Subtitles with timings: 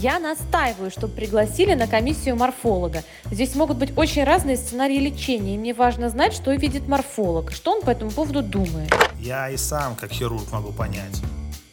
[0.00, 3.02] Я настаиваю, чтобы пригласили на комиссию морфолога.
[3.32, 7.72] Здесь могут быть очень разные сценарии лечения, и мне важно знать, что видит морфолог, что
[7.72, 8.94] он по этому поводу думает.
[9.18, 11.20] Я и сам, как хирург, могу понять,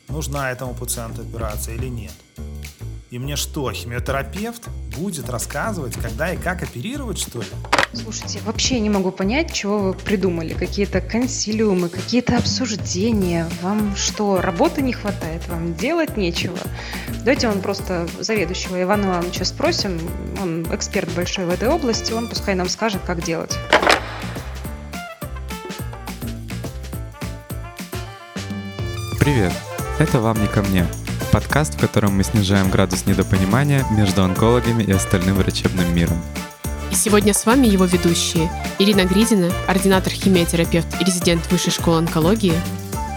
[0.07, 2.13] нужна этому пациенту операция или нет.
[3.11, 7.47] И мне что, химиотерапевт будет рассказывать, когда и как оперировать, что ли?
[7.95, 10.53] Слушайте, вообще не могу понять, чего вы придумали.
[10.53, 13.47] Какие-то консилиумы, какие-то обсуждения.
[13.61, 15.47] Вам что, работы не хватает?
[15.47, 16.57] Вам делать нечего?
[17.19, 19.97] Давайте он просто заведующего Ивана Ивановича спросим.
[20.41, 23.57] Он эксперт большой в этой области, он пускай нам скажет, как делать.
[29.19, 29.53] Привет!
[29.99, 30.85] Это вам не ко мне.
[31.31, 36.21] Подкаст, в котором мы снижаем градус недопонимания между онкологами и остальным врачебным миром.
[36.95, 38.49] И сегодня с вами его ведущие
[38.79, 42.53] Ирина Гридина, ординатор химиотерапевт и резидент Высшей школы онкологии.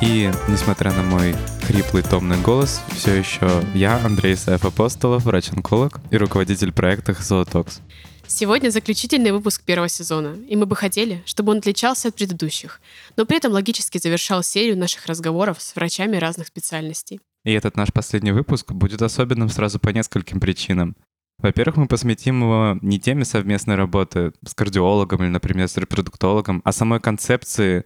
[0.02, 6.16] И, несмотря на мой хриплый томный голос, все еще я, Андрей Саев Апостолов, врач-онколог и
[6.16, 7.78] руководитель проекта Зоотокс.
[8.26, 12.80] Сегодня заключительный выпуск первого сезона, и мы бы хотели, чтобы он отличался от предыдущих,
[13.16, 17.20] но при этом логически завершал серию наших разговоров с врачами разных специальностей.
[17.44, 20.96] И этот наш последний выпуск будет особенным сразу по нескольким причинам.
[21.40, 26.72] Во-первых, мы посвятим его не теме совместной работы с кардиологом или, например, с репродуктологом, а
[26.72, 27.84] самой концепции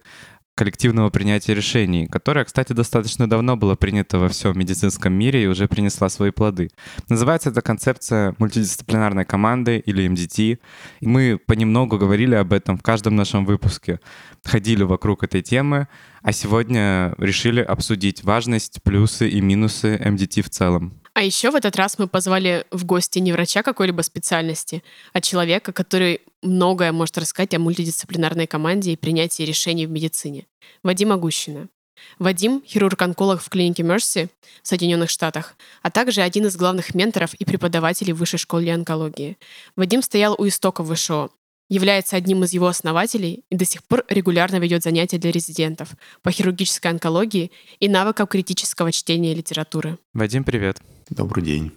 [0.55, 5.67] коллективного принятия решений, которая, кстати, достаточно давно была принята во всем медицинском мире и уже
[5.67, 6.69] принесла свои плоды.
[7.09, 10.39] Называется эта концепция мультидисциплинарной команды или МДТ.
[10.39, 10.59] И
[11.01, 13.99] мы понемногу говорили об этом в каждом нашем выпуске,
[14.43, 15.87] ходили вокруг этой темы,
[16.21, 21.02] а сегодня решили обсудить важность, плюсы и минусы МДТ в целом.
[21.15, 24.83] А еще в этот раз мы позвали в гости не врача какой-либо специальности,
[25.13, 30.47] а человека, который многое может рассказать о мультидисциплинарной команде и принятии решений в медицине.
[30.81, 31.69] Вадима Гущина.
[32.17, 34.27] Вадим— хирург-онколог в клинике Мерси
[34.63, 39.37] в Соединенных Штатах, а также один из главных менторов и преподавателей Высшей школы онкологии.
[39.75, 41.29] Вадим стоял у истоков ВШО,
[41.69, 45.89] является одним из его основателей и до сих пор регулярно ведет занятия для резидентов
[46.21, 49.97] по хирургической онкологии и навыкам критического чтения литературы.
[50.13, 50.81] Вадим, привет.
[51.15, 51.71] Добрый день.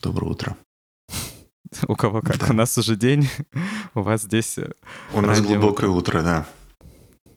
[0.00, 0.56] Доброе утро.
[1.88, 2.38] У кого как?
[2.38, 2.46] Да.
[2.48, 3.28] У нас уже день,
[3.94, 4.56] у вас здесь...
[4.56, 4.72] Э,
[5.12, 6.20] у нас глубокое утро.
[6.20, 6.46] утро, да.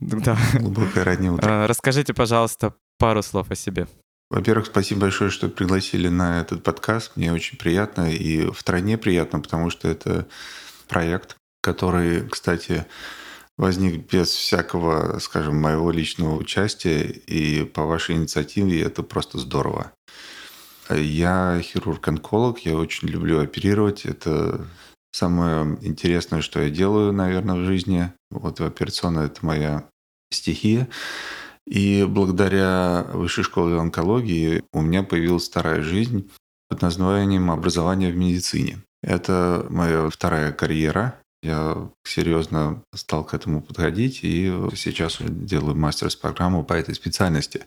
[0.00, 0.38] Да.
[0.54, 1.64] Глубокое раннее утро.
[1.64, 3.86] А, расскажите, пожалуйста, пару слов о себе.
[4.30, 7.12] Во-первых, спасибо большое, что пригласили на этот подкаст.
[7.16, 10.26] Мне очень приятно и в стране приятно, потому что это
[10.88, 12.86] проект, который, кстати,
[13.58, 19.92] возник без всякого, скажем, моего личного участия, и по вашей инициативе это просто здорово.
[20.96, 24.06] Я хирург-онколог, я очень люблю оперировать.
[24.06, 24.66] Это
[25.12, 28.12] самое интересное, что я делаю, наверное, в жизни.
[28.30, 29.84] Вот операционная– это моя
[30.30, 30.88] стихия.
[31.66, 36.30] И благодаря Высшей школе онкологии у меня появилась вторая жизнь
[36.68, 38.82] под названием «Образование в медицине».
[39.02, 41.18] Это моя вторая карьера.
[41.42, 47.64] Я серьезно стал к этому подходить и сейчас делаю мастерс-программу по этой специальности.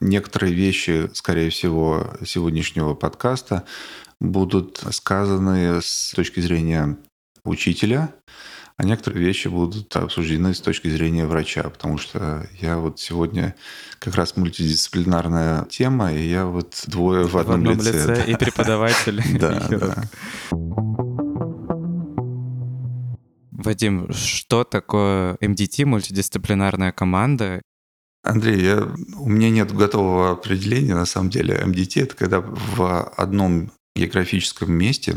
[0.00, 3.64] Некоторые вещи, скорее всего, сегодняшнего подкаста
[4.18, 6.96] будут сказаны с точки зрения
[7.44, 8.14] учителя,
[8.78, 13.54] а некоторые вещи будут обсуждены с точки зрения врача, потому что я вот сегодня
[13.98, 17.92] как раз мультидисциплинарная тема, и я вот двое в одном, в одном лице.
[17.92, 19.22] лице и преподаватель.
[19.38, 20.04] Да, да.
[23.50, 27.60] Вадим, что такое МДТ, мультидисциплинарная команда,
[28.22, 28.82] Андрей, я,
[29.18, 30.94] у меня нет готового определения.
[30.94, 35.16] На самом деле, МДТ– это когда в одном географическом месте,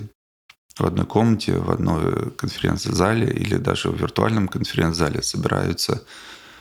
[0.78, 6.04] в одной комнате, в одной конференц-зале или даже в виртуальном конференц-зале собираются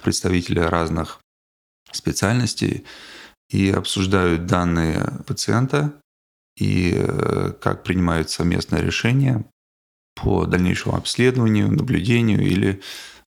[0.02, 1.20] представители разных
[1.92, 2.84] специальностей
[3.48, 5.94] и обсуждают данные пациента
[6.56, 9.44] и э, как принимают совместное решение
[10.14, 12.82] по дальнейшему обследованию, наблюдению или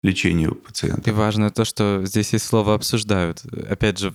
[0.06, 1.10] лечению пациента.
[1.10, 3.44] И важно то, что здесь есть слово «обсуждают».
[3.70, 4.14] Опять же,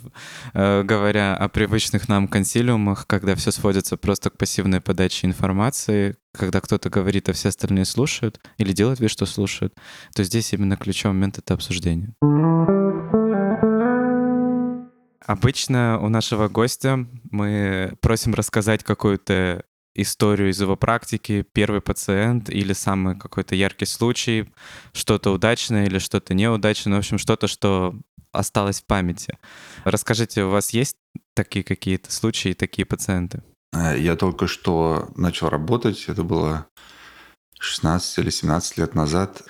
[0.55, 6.61] э, говоря о привычных нам консилиумах, когда все сводится просто к пассивной подаче информации, когда
[6.61, 9.75] кто-то говорит, а все остальные слушают или делают вид, что слушают,
[10.14, 12.14] то здесь именно ключевой момент— это обсуждение.
[15.26, 19.64] Обычно у нашего гостя мы просим рассказать какую-то
[19.94, 24.52] историю из его практики, первый пациент или самый какой-то яркий случай,
[24.92, 27.94] что-то удачное или что-то неудачное, в общем, что-то, что
[28.32, 29.38] осталось в памяти.
[29.84, 30.96] Расскажите, у вас есть
[31.34, 33.42] такие какие-то случаи, такие пациенты?
[33.72, 36.66] Э, я только что начал работать, это было
[37.58, 39.42] 16 или 17 лет назад.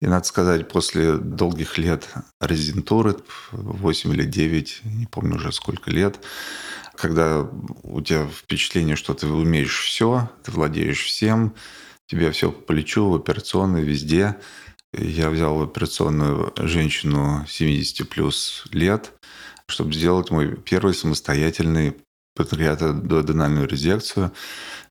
[0.00, 2.08] И надо сказать, после долгих лет
[2.40, 3.16] резидентуры,
[3.52, 6.20] 8 или 9, не помню уже сколько лет,
[6.96, 7.48] когда
[7.82, 11.54] у тебя впечатление, что ты умеешь все, ты владеешь всем,
[12.06, 14.36] тебе все по плечу, в операционной, везде.
[14.92, 19.12] Я взял в операционную женщину 70 плюс лет,
[19.66, 21.96] чтобы сделать мой первый самостоятельный
[22.36, 24.32] патриатодуоденальную резекцию.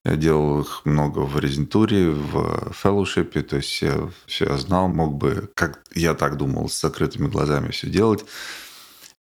[0.05, 5.49] Я делал их много в резентуре, в фellowship, то есть я все знал, мог бы,
[5.53, 8.25] как я так думал, с закрытыми глазами все делать.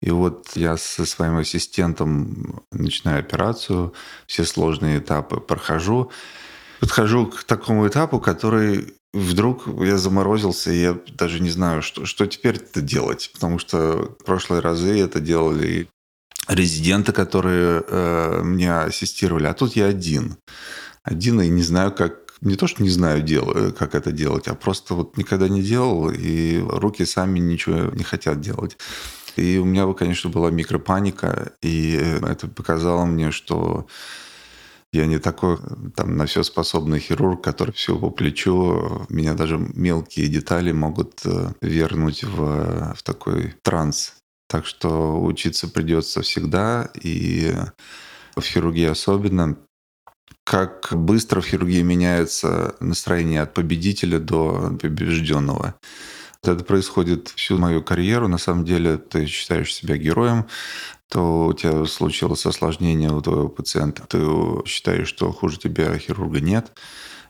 [0.02, 3.94] И вот я со своим ассистентом начинаю операцию,
[4.26, 6.12] все сложные этапы прохожу,
[6.80, 12.26] подхожу к такому этапу, который вдруг я заморозился, и я даже не знаю, что, что
[12.26, 15.88] теперь это делать, потому что в прошлые разы это делали
[16.48, 20.38] резиденты, которые э, мне ассистировали, а тут я один.
[21.04, 24.56] Один и не знаю, как не то, что не знаю, дел, как это делать, а
[24.56, 28.78] просто вот никогда не делал, и руки сами ничего не хотят делать.
[29.36, 33.88] И у меня, конечно, была микропаника, и это показало мне, что
[34.94, 35.58] я не такой
[35.96, 39.06] там на все способный хирург, который все по плечу.
[39.10, 44.16] Меня даже мелкие детали могут э, вернуть в, в такой транс.
[44.50, 47.54] Так что учиться придется всегда, и
[48.36, 49.58] в хирургии особенно.
[50.44, 55.76] Как быстро в хирургии меняется настроение от победителя до побежденного.
[56.44, 58.28] Это происходит всю мою карьеру.
[58.28, 60.48] На самом деле ты считаешь себя героем,
[61.08, 64.20] то у тебя случилось осложнение у твоего пациента, ты
[64.66, 66.72] считаешь, что хуже тебя хирурга нет.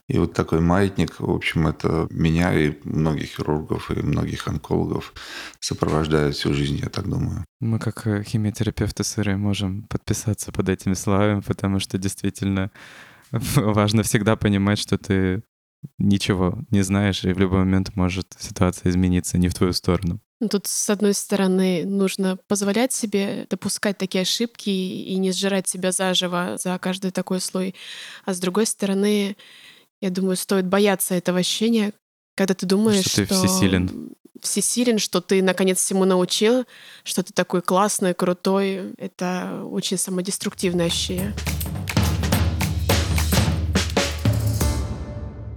[0.08, 5.13] И вот такой маятник, в общем, это меня и многих хирургов, и многих онкологов
[5.60, 7.46] сопровождает всю жизнь, я так думаю.
[7.60, 12.72] Мы как э, химиотерапевты сыры можем подписаться под этими словами, потому что действительно
[13.31, 15.44] важно всегда понимать, что ты
[15.98, 20.19] ничего не знаешь, и в любой момент может ситуация измениться не в твою сторону.
[20.39, 25.92] Ну, тут, с одной стороны, нужно позволять себе допускать такие ошибки и не сжирать себя
[25.92, 27.75] заживо за каждый такой слой.
[28.25, 29.38] А с другой стороны,
[30.01, 31.94] я думаю, стоит бояться этого ощущения,
[32.36, 33.36] когда ты думаешь, что ты что...
[33.36, 34.16] всесилен.
[34.42, 36.66] Всесилен, что ты наконец всему научил,
[37.04, 38.94] что ты такой классный, крутой.
[38.98, 41.36] Это очень самодеструктивное ощущение.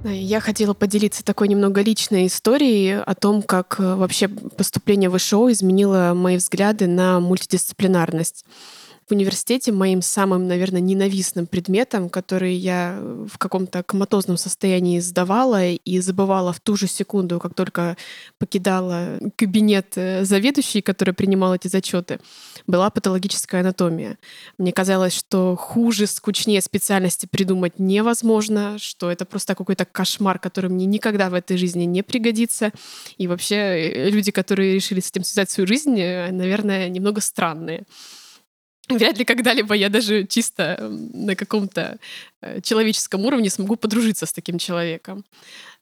[0.05, 5.51] Я хотела поделиться такой немного личной историей о том, как э, вообще поступление в ВШО
[5.51, 8.45] изменило мои взгляды на мультидисциплинарность
[9.07, 16.01] в университете моим самым, наверное, ненавистным предметом, который я в каком-то коматозном состоянии сдавала и
[16.01, 17.97] забывала в ту же секунду, как только
[18.39, 22.19] покидала кабинет э, заведующей, которая принимала эти зачеты,
[22.67, 24.19] была патологическая анатомия.
[24.59, 30.87] Мне казалось, что хуже, скучнее специальности придумать невозможно, что это просто какой-то кошмар, который мне
[30.87, 32.73] никогда в этой жизни не пригодится.
[33.19, 37.85] И вообще э, люди, которые решили с этим связать свою жизнь, э, наверное, немного странные.
[38.89, 41.99] Вряд ли когда-либо я даже чисто на каком-то
[42.43, 45.25] э, человеческом уровне смогу подружиться с таким человеком.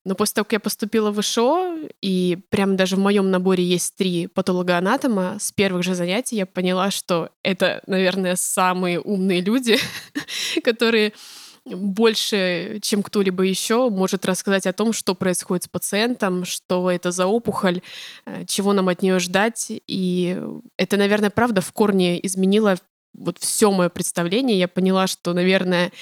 [0.04, 3.96] Но после того, как я поступила в ИШО, и прям даже в моем наборе есть
[3.96, 9.78] три патологоанатома, с первых же занятий я поняла, что это, наверное, самые умные люди,
[10.64, 11.12] которые
[11.64, 17.26] больше, чем кто-либо еще, может рассказать о том, что происходит с пациентом, что это за
[17.26, 17.82] опухоль,
[18.26, 19.66] э, чего нам от нее ждать.
[19.68, 20.40] И
[20.76, 22.76] это, наверное, правда в корне изменило
[23.14, 25.92] вот все мое представление, я поняла, что, наверное,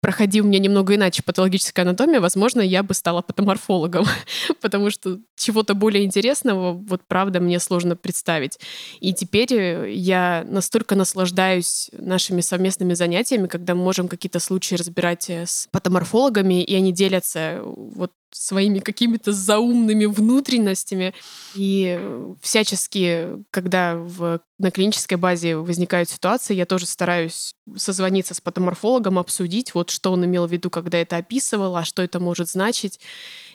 [0.00, 4.06] проходи у меня немного иначе патологическая анатомия, возможно, я бы стала патоморфологом,
[4.60, 8.58] потому что чего-то более интересного, вот правда, мне сложно представить.
[9.00, 15.28] И теперь э, я настолько наслаждаюсь нашими совместными занятиями, когда мы можем какие-то случаи разбирать
[15.28, 21.14] э, с патоморфологами, и они делятся вот своими какими-то заумными внутренностями.
[21.54, 22.00] И
[22.40, 29.74] всячески, когда в, на клинической базе возникают ситуации, я тоже стараюсь созвониться с патоморфологом, обсудить,
[29.74, 33.00] вот что он имел в виду, когда это описывал, а что это может значить.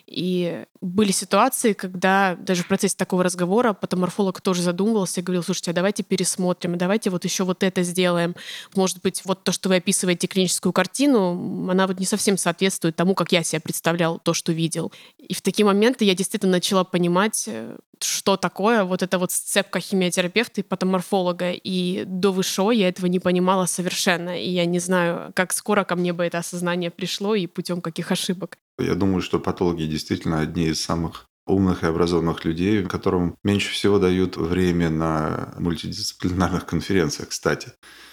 [0.06, 5.70] И были ситуации, когда даже в процессе такого разговора патоморфолог тоже задумывался и говорил, слушайте,
[5.70, 8.34] а давайте пересмотрим, давайте вот еще вот это сделаем.
[8.74, 13.14] Может быть, вот то, что вы описываете клиническую картину, она вот не совсем соответствует тому,
[13.14, 14.92] как я себе представлял то, что видел.
[15.18, 19.80] И в такие моменты я действительно начала понимать, э, что такое вот эта вот сцепка
[19.80, 21.52] химиотерапевта и патоморфолога.
[21.52, 24.40] И до ВШО я этого не понимала совершенно.
[24.40, 28.12] И я не знаю, как скоро ко мне бы это осознание пришло и путем каких
[28.12, 28.58] ошибок.
[28.78, 33.98] Я думаю, что патологи действительно одни из самых умных и образованных людей, которым меньше всего
[33.98, 37.72] дают время на мультидисциплинарных конференциях, кстати.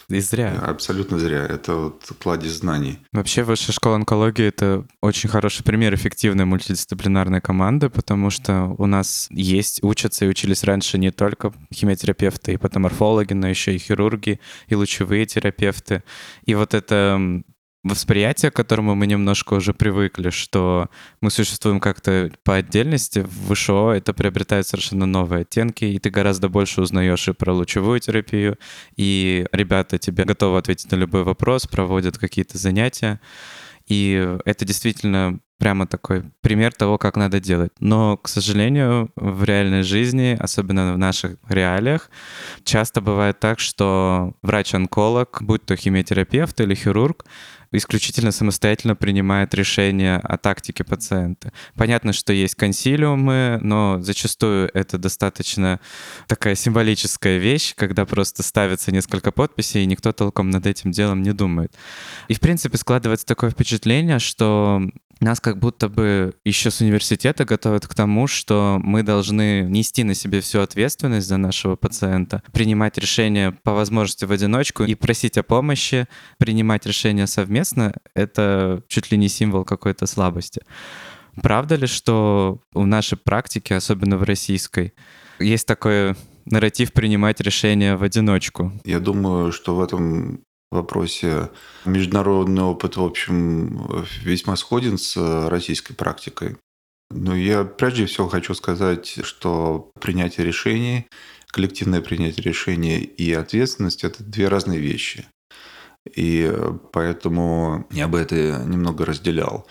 [0.09, 0.59] И зря.
[0.61, 1.45] Абсолютно зря.
[1.45, 2.99] Это вот кладезь знаний.
[3.13, 9.27] Вообще, Высшая школа онкологии— это очень хороший пример эффективной мультидисциплинарной команды, потому что у нас
[9.31, 14.75] есть, учатся и учились раньше не только химиотерапевты и патоморфологи, но еще и хирурги, и
[14.75, 16.03] лучевые терапевты.
[16.45, 17.43] И вот это
[17.83, 20.89] восприятие, к которому мы немножко уже привыкли, что
[21.21, 26.47] мы существуем как-то по отдельности, в ВШО это приобретает совершенно новые оттенки, и ты гораздо
[26.47, 28.57] больше узнаешь и про лучевую терапию,
[28.95, 33.19] и ребята тебе готовы ответить на любой вопрос, проводят какие-то занятия.
[33.87, 37.71] И это действительно прямо такой пример того, как надо делать.
[37.79, 42.09] Но, к сожалению, в реальной жизни, особенно в наших реалиях,
[42.63, 47.25] часто бывает так, что врач-онколог, будь то химиотерапевт или хирург,
[47.73, 51.51] исключительно самостоятельно принимает решение о тактике пациента.
[51.75, 55.79] Понятно, что есть консилиумы, но зачастую это достаточно
[56.27, 61.33] такая символическая вещь, когда просто ставится несколько подписей, и никто толком над этим делом не
[61.33, 61.73] думает.
[62.27, 64.81] И, в принципе, складывается такое впечатление, что
[65.19, 70.13] нас как будто бы еще с университета готовят к тому, что мы должны нести на
[70.13, 75.43] себе всю ответственность за нашего пациента, принимать решения по возможности в одиночку и просить о
[75.43, 80.61] помощи, принимать решения совместно— это чуть ли не символ какой-то слабости.
[81.41, 84.93] Правда ли, что в нашей практике, особенно в российской,
[85.39, 86.15] есть такой
[86.45, 88.71] нарратив принимать решения в одиночку?
[88.85, 90.41] Я думаю, что в этом
[90.73, 91.49] вопросе
[91.85, 96.57] международный опыт, в общем, весьма сходен с российской практикой.
[97.11, 101.07] Но я прежде всего хочу сказать, что принятие решений,
[101.47, 105.25] коллективное принятие решений и ответственность– это две разные вещи.
[106.15, 106.51] И
[106.91, 109.67] поэтому я бы это немного разделял.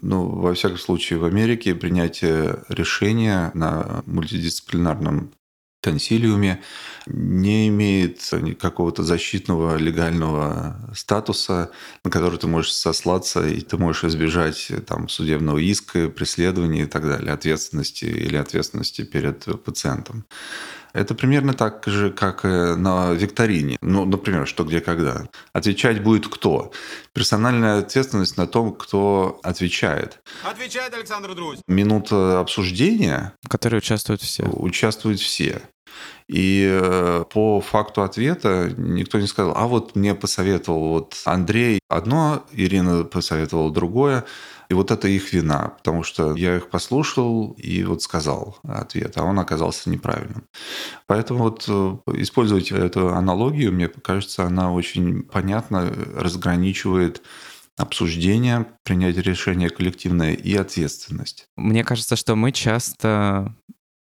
[0.00, 5.32] Ну, во всяком случае, в Америке принятие решения на мультидисциплинарном
[5.86, 6.60] консилиуме
[7.06, 8.20] не имеет
[8.60, 11.70] какого-то защитного легального статуса,
[12.04, 17.04] на который ты можешь сослаться, и ты можешь избежать там, судебного иска, преследования и так
[17.04, 20.24] далее, ответственности или ответственности перед пациентом.
[20.92, 23.76] Это примерно так же, как на викторине.
[23.82, 25.28] Ну, например, что, где, когда.
[25.52, 26.72] Отвечать будет кто?
[27.12, 30.20] Персональная ответственность на том, кто отвечает.
[30.42, 31.58] Отвечает Александр Друзь.
[31.68, 33.34] Минута обсуждения.
[33.42, 34.44] В которой участвуют все.
[34.44, 35.60] Участвуют все.
[36.28, 42.44] И э, по факту ответа никто не сказал, а вот мне посоветовал вот Андрей одно,
[42.52, 44.24] Ирина посоветовала другое.
[44.68, 49.22] И вот это их вина, потому что я их послушал и вот сказал ответ, а
[49.22, 50.44] он оказался неправильным.
[51.06, 57.22] Поэтому вот э, использовать эту аналогию, мне кажется, она очень понятно разграничивает
[57.76, 61.46] обсуждение, принятие решения коллективное и ответственность.
[61.56, 63.54] Мне кажется, что мы часто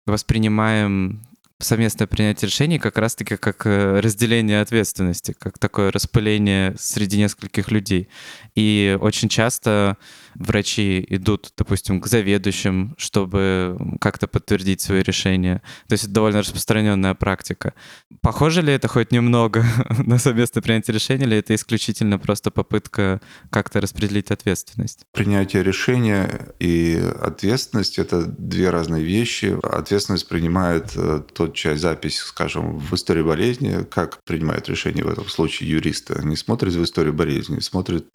[0.05, 1.26] воспринимаем
[1.59, 8.09] совместное принятие решений как раз-таки как э, разделение ответственности, как такое распыление среди нескольких людей.
[8.55, 9.97] И очень часто
[10.37, 15.61] врачи идут, допустим, к заведующим, чтобы как-то подтвердить свои решения.
[15.87, 17.73] То есть это довольно распространенная практика.
[18.21, 19.65] Похоже ли это хоть немного
[20.05, 25.05] на совместное принятие решения, или это исключительно просто попытка как-то распределить ответственность?
[25.13, 29.57] Принятие решения и ответственность— это две разные вещи.
[29.63, 35.27] Ответственность принимает э, тот часть запись, скажем, в истории болезни, как принимает решение в этом
[35.27, 36.19] случае юристы.
[36.23, 38.05] Не смотрят в историю болезни, смотрят,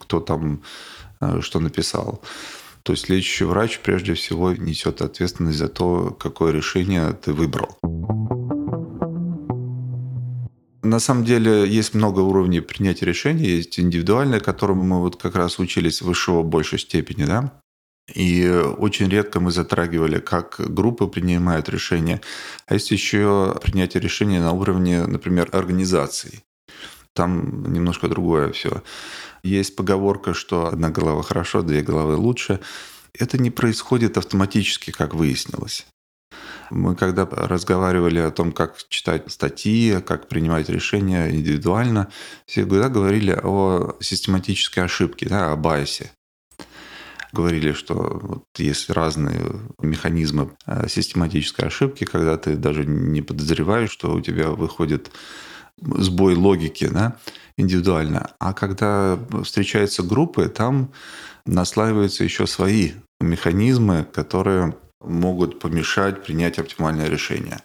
[0.00, 0.62] кто там
[1.40, 2.22] что написал.
[2.82, 7.78] То есть лечащий врач прежде всего несет ответственность за то, какое решение ты выбрал.
[10.82, 13.46] На самом деле есть много уровней принятия решений.
[13.46, 17.52] Есть индивидуальное, которому мы вот как раз учились в в большей степени, да.
[18.12, 18.48] И
[18.78, 22.20] очень редко мы затрагивали, как группы принимают решения.
[22.66, 26.42] А есть еще принятие решения на уровне, например, организации.
[27.14, 28.82] Там немножко другое все.
[29.42, 32.60] Есть поговорка, что одна голова хорошо, две головы лучше.
[33.12, 35.86] Это не происходит автоматически, как выяснилось.
[36.70, 42.08] Мы когда разговаривали о том, как читать статьи, как принимать решения индивидуально,
[42.46, 46.12] всегда говорили о систематической ошибке, да, о байсе.
[47.32, 49.40] Говорили, что вот есть разные
[49.80, 55.10] механизмы э, систематической ошибки, когда ты даже не подозреваешь, что у тебя выходит
[55.80, 57.16] сбой логики, да,
[57.56, 58.32] индивидуально.
[58.38, 60.92] А когда встречаются группы, там
[61.46, 67.58] наслаиваются еще свои механизмы, которые могут помешать принять оптимальное решение.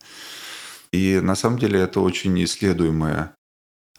[0.92, 3.34] И на самом деле это очень исследуемая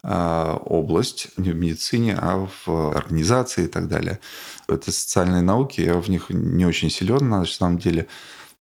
[0.03, 4.21] а, область не в медицине, а в организации и так далее.
[4.69, 8.07] Это социальные науки, я в них не очень силен на самом деле.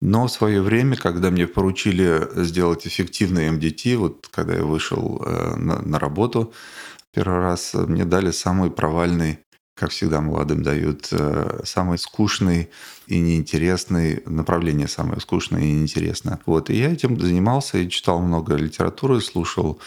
[0.00, 5.56] Но в свое время, когда мне поручили сделать эффективный МДТ, вот когда я вышел э,
[5.56, 6.52] на, на работу
[7.12, 9.38] первый раз, мне дали самый провальный
[9.76, 12.70] как всегда молодым дают, э, самый скучный
[13.06, 16.40] и неинтересный направление, самое скучное и неинтересное.
[16.46, 19.78] Вот, и я этим занимался и читал много литературы, слушал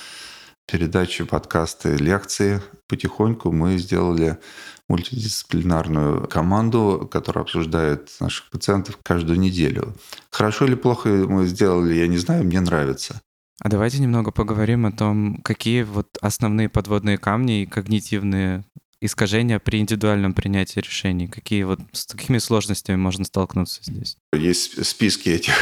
[0.72, 2.62] передачи, подкасты, лекции.
[2.88, 4.38] Потихоньку мы сделали
[4.88, 9.96] мультидисциплинарную команду, которая обсуждает наших пациентов каждую неделю.
[10.32, 13.22] Хорошо или плохо мы сделали, я не знаю, мне нравится.
[13.62, 18.64] А давайте немного поговорим о том, какие вот основные подводные камни и когнитивные
[19.02, 21.28] искажения при индивидуальном принятии решений?
[21.28, 24.18] Какие вот с какими сложностями можно столкнуться здесь?
[24.34, 25.54] Есть списки этих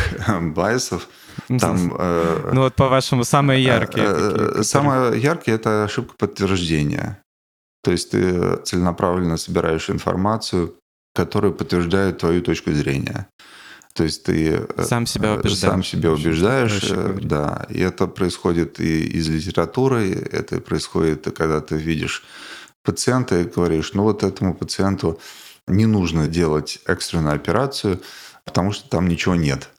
[0.56, 1.08] байсов.
[1.50, 4.06] Ну, Там, э, ну вот по-вашему самые яркие.
[4.06, 4.64] Э, какие, которые...
[4.64, 7.22] Самое яркое это ошибка подтверждения.
[7.84, 10.76] То есть ты целенаправленно собираешь информацию,
[11.14, 13.28] которая подтверждает твою точку зрения.
[13.94, 15.58] То есть ты э, сам себя убеждаешь.
[15.58, 16.92] Сам себя убеждаешь,
[17.22, 17.66] да.
[17.70, 22.24] И это происходит и из литературы, это происходит, когда ты видишь
[22.88, 25.20] пациента и говоришь, ну вот этому пациенту
[25.68, 28.00] не нужно делать экстренную операцию,
[28.46, 29.70] потому что там ничего нет.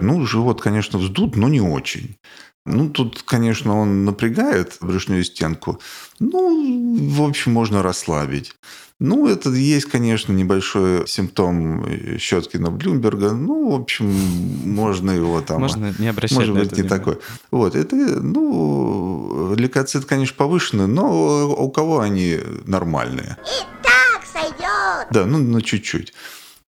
[0.00, 2.18] Ну, живот, конечно, вздут, но не очень.
[2.66, 5.80] Ну, тут, конечно, он напрягает брюшную стенку.
[6.18, 8.52] Ну, в общем, можно расслабить.
[8.98, 11.86] Ну, это есть, конечно, небольшой симптом
[12.18, 13.32] Щеткина Блюмберга.
[13.32, 15.60] Ну, в общем, можно его там...
[15.60, 17.18] Можно не обращать Может на быть, это не такой.
[17.50, 23.36] Вот, это, ну, лейкоцит, конечно, повышенный, но у кого они нормальные?
[23.44, 25.08] И так сойдет!
[25.10, 26.14] Да, ну, ну чуть-чуть.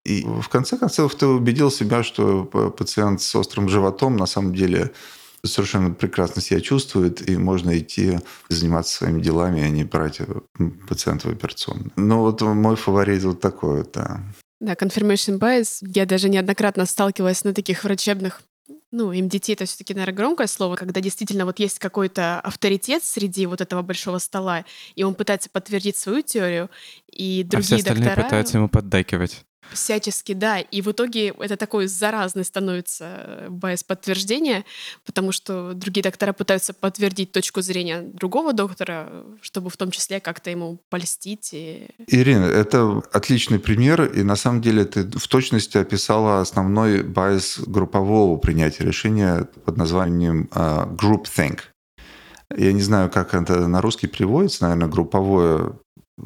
[0.05, 4.93] И в конце концов ты убедил себя, что пациент с острым животом на самом деле
[5.49, 10.21] совершенно прекрасно себя чувствует, и можно идти заниматься своими делами, а не брать
[10.88, 11.90] пациента в операционную.
[11.97, 14.21] Ну вот мой фаворит вот такой вот, да.
[14.61, 15.78] Да, confirmation bias.
[15.83, 18.43] Я даже неоднократно сталкивалась на таких врачебных
[18.90, 23.61] ну, МДТ это все-таки, наверное, громкое слово, когда действительно вот есть какой-то авторитет среди вот
[23.61, 24.64] этого большого стола,
[24.95, 26.71] и он пытается подтвердить свою теорию,
[27.11, 28.25] и другие а все остальные доктора...
[28.25, 29.45] пытаются ему поддакивать.
[29.73, 30.61] Всячески, да.
[30.61, 34.65] И в итоге это такой заразный становится байс подтверждения,
[35.05, 39.11] потому что другие доктора пытаются подтвердить точку зрения другого доктора,
[39.41, 41.51] чтобы в том числе как-то ему польстить.
[41.53, 41.89] И...
[42.07, 48.37] Ирина, это отличный пример, и на самом деле ты в точности описала основной байс группового
[48.37, 51.61] принятия решения под названием uh, groupthink.
[52.57, 55.75] Я не знаю, как это на русский переводится, наверное, групповое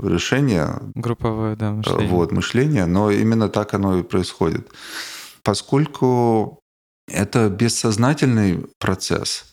[0.01, 0.81] решение.
[0.95, 2.09] Групповое, да, мышление.
[2.09, 4.71] Вот, мышление, но именно так оно и происходит.
[5.43, 6.61] Поскольку
[7.09, 9.53] это бессознательный процесс,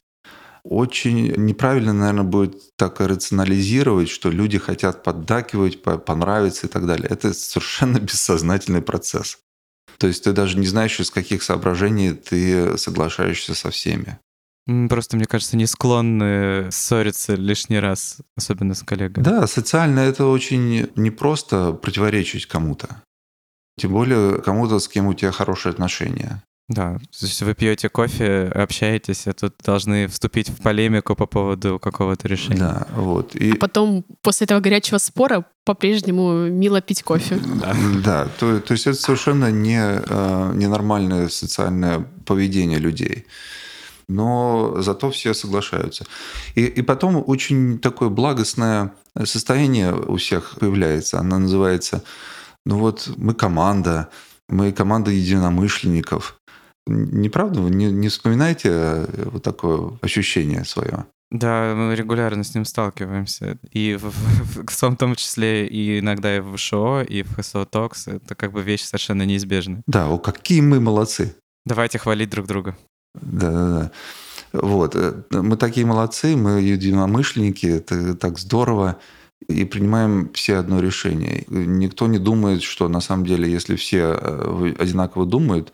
[0.63, 7.08] очень неправильно, наверное, будет так рационализировать, что люди хотят поддакивать, понравиться и так далее.
[7.10, 9.39] Это совершенно бессознательный процесс.
[9.97, 14.19] То есть ты даже не знаешь, из каких соображений ты соглашаешься со всеми.
[14.89, 19.23] Просто, мне кажется, не склонны ссориться лишний раз, особенно с коллегами.
[19.23, 23.01] Да, социально это очень непросто противоречить кому-то.
[23.79, 26.43] Тем более кому-то, с кем у тебя хорошие отношения.
[26.67, 31.79] Да, то есть вы пьете кофе, общаетесь, а тут должны вступить в полемику по поводу
[31.79, 32.60] какого-то решения.
[32.60, 33.36] Да, вот.
[33.36, 33.53] И...
[33.53, 37.39] А потом после этого горячего спора по-прежнему мило пить кофе.
[37.60, 43.25] Да, да то, то есть это совершенно не, э, ненормальное социальное поведение людей
[44.10, 46.06] но зато все соглашаются.
[46.56, 48.93] И, и потом очень такое благостное
[49.24, 51.19] состояние у всех появляется.
[51.19, 52.04] Она называется,
[52.65, 54.10] ну вот мы команда,
[54.50, 56.38] мы команда единомышленников.
[56.88, 57.62] Не правда?
[57.62, 61.06] Вы не, не вспоминаете вот такое ощущение свое?
[61.32, 63.60] Да, мы регулярно с ним сталкиваемся.
[63.72, 67.65] И в, в, в, в том числе и иногда и в ШО, и в ХСО
[67.65, 68.08] Токс.
[68.08, 69.84] Это как бы вещь совершенно неизбежная.
[69.86, 71.36] Да, о, какие мы молодцы.
[71.67, 72.76] Давайте хвалить друг друга.
[73.13, 73.91] Да-да-да.
[74.54, 74.95] Вот.
[74.95, 79.00] Э, мы такие молодцы, мы единомышленники, это так здорово.
[79.48, 81.45] И принимаем все одно решение.
[81.48, 85.74] Никто не думает, что на самом деле, если все э, одинаково думают,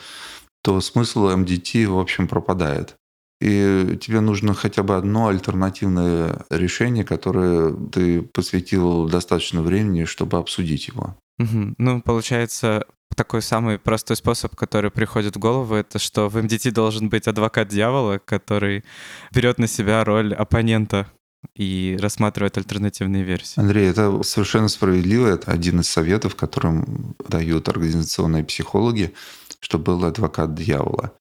[0.61, 2.95] то смысл МДТ, в общем, пропадает.
[3.41, 10.87] И тебе нужно хотя бы одно альтернативное решение, которое ты посвятил достаточно времени, чтобы обсудить
[10.87, 11.17] его.
[11.39, 11.75] Угу.
[11.77, 17.09] Ну, получается, такой самый простой способ, который приходит в голову, это что в МДТ должен
[17.09, 18.83] быть адвокат дьявола, который
[19.31, 21.07] берет на себя роль оппонента
[21.55, 23.59] и рассматривает альтернативные версии.
[23.59, 25.27] Андрей, это совершенно справедливо.
[25.27, 29.13] Это один из советов, которым дают организационные психологи,
[29.59, 31.13] чтобы был адвокат дьявола.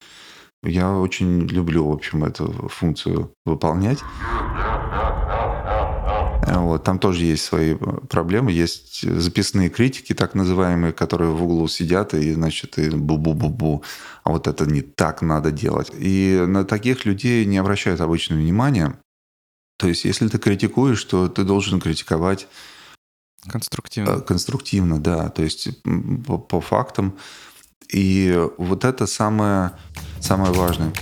[0.62, 3.98] Я очень люблю, в общем, эту функцию выполнять.
[6.62, 12.14] Вот, там тоже есть свои проблемы, есть записные критики, так называемые, которые в углу сидят
[12.14, 13.82] и, значит, и бу-бу-бу-бу,
[14.22, 15.90] а вот это не так надо делать.
[15.94, 18.98] И на таких людей не обращают обычного внимания.
[19.78, 22.46] То есть, если ты критикуешь, то ты должен критиковать
[23.46, 24.10] Конструктивно.
[24.10, 25.82] Э, конструктивно, да, то есть
[26.26, 27.16] по, по фактам.
[27.92, 29.72] И вот это самое,
[30.20, 30.92] самое важное.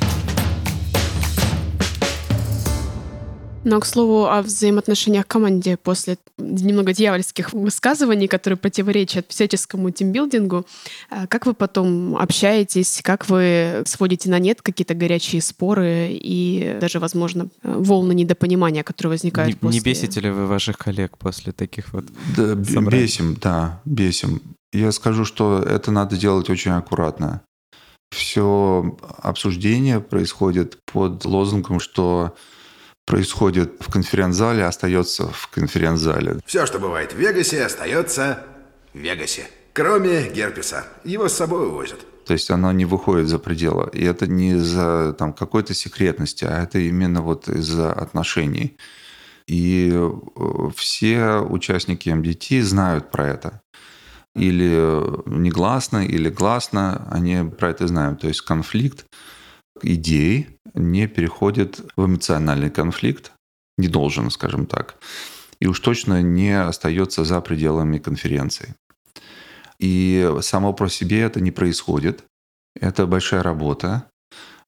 [3.65, 10.67] Но, к слову, о взаимоотношениях в команде после немного дьявольских высказываний, которые противоречат всяческому тимбилдингу,
[11.11, 16.99] а как вы потом общаетесь, как вы сводите на нет какие-то горячие споры и даже,
[16.99, 19.79] возможно, волны недопонимания, которые возникают не, после...
[19.79, 22.05] Не бесите ли вы ваших коллег после таких вот
[22.37, 23.03] Да, собраний?
[23.03, 24.43] бесим, да, бесим.
[24.73, 27.43] Я скажу, что это надо делать очень аккуратно.
[28.11, 32.35] Все обсуждение происходит под лозунгом, что
[33.07, 36.41] происходит в конференц-зале, остается в конференц-зале.
[36.47, 38.45] Все, что бывает в Вегасе, остается
[38.95, 39.47] в Вегасе.
[39.73, 40.85] Кроме герпеса.
[41.05, 42.01] Его с собой увозят.
[42.27, 43.91] То есть оно не выходит за пределы.
[43.93, 48.77] И это не из-за там, какой-то секретности, а это именно вот из-за отношений.
[49.47, 50.11] И э,
[50.77, 53.63] все участники МДТ знают про это.
[54.35, 54.71] Или
[55.27, 58.21] негласно, или гласно, они про это знают.
[58.21, 59.05] То есть конфликт
[59.83, 63.33] идей не переходит в эмоциональный конфликт,
[63.79, 64.97] не должен, скажем так,
[65.61, 68.75] и уж точно не остается за пределами конференции.
[69.79, 72.25] И само по себе это не происходит.
[72.81, 74.05] Это большая работа.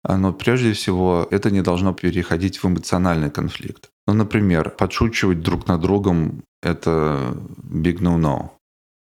[0.08, 3.90] Но прежде всего это не должно переходить в эмоциональный конфликт.
[4.06, 8.50] Ну, например, подшучивать друг над другом– это big no-no.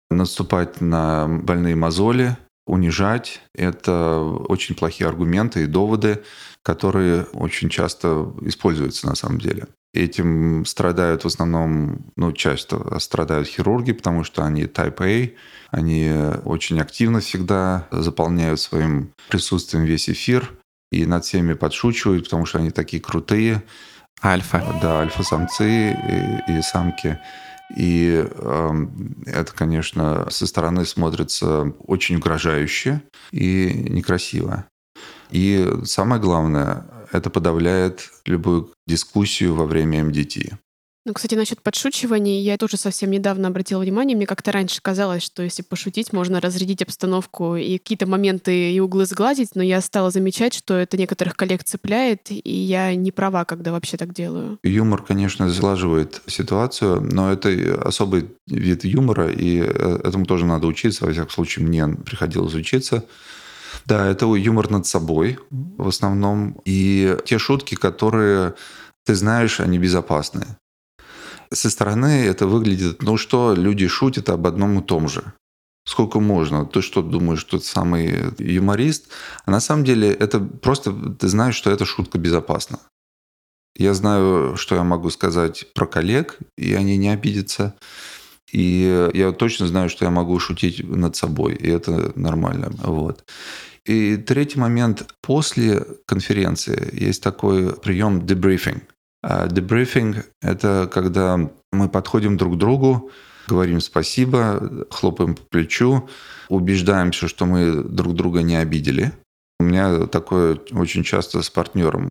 [0.10, 3.42] Наступать на больные мозоли унижать.
[3.56, 6.24] Это очень плохие аргументы и доводы,
[6.64, 9.68] которые очень часто используются на самом деле.
[9.94, 15.32] Этим страдают в основном, ну, часто страдают хирурги, потому что они type A,
[15.72, 16.12] они
[16.44, 20.52] очень активно всегда заполняют своим присутствием весь эфир
[20.92, 23.64] и над всеми подшучивают, потому что они такие крутые.
[24.24, 24.64] Альфа.
[24.82, 25.92] Да, альфа-самцы
[26.48, 27.20] и, и самки.
[27.76, 28.88] И э,
[29.26, 33.02] это, конечно, со стороны смотрится очень угрожающе
[33.32, 34.66] и некрасиво.
[35.32, 40.58] И самое главное, это подавляет любую дискуссию во время МДТ.
[41.08, 45.42] Ну, кстати, насчет подшучиваний, я тоже совсем недавно обратила внимание, мне как-то раньше казалось, что
[45.42, 50.54] если пошутить, можно разрядить обстановку и какие-то моменты и углы сгладить, но я стала замечать,
[50.54, 54.60] что это некоторых коллег цепляет, и я не права, когда вообще так делаю.
[54.64, 57.52] Юмор, конечно, сглаживает ситуацию, но это
[57.86, 63.06] особый вид юмора, и э, этому тоже надо учиться, во всяком случае, мне приходилось учиться.
[63.86, 68.56] Да, это юмор над собой в основном, и те шутки, которые
[69.06, 70.58] ты знаешь, они безопасные.
[71.52, 75.34] Со стороны это выглядит, ну что, люди шутят об одном и том же.
[75.86, 76.66] Сколько можно?
[76.66, 79.08] Ты что думаешь, что ты самый юморист?
[79.46, 82.80] А на самом деле это просто ты знаешь, что эта шутка безопасна.
[83.78, 87.76] Я знаю, что я могу сказать про коллег, и они не обидятся.
[88.52, 92.72] И я точно знаю, что я могу шутить над собой, и это нормально.
[92.84, 93.24] Вот.
[93.86, 95.06] И третий момент.
[95.22, 98.82] После конференции есть такой прием а
[99.24, 103.12] дебрифинг– это когда мы подходим друг к другу,
[103.48, 106.08] говорим спасибо, хлопаем по плечу,
[106.50, 109.14] убеждаемся, что мы друг друга не обидели.
[109.60, 112.10] У меня такое очень часто с партнером.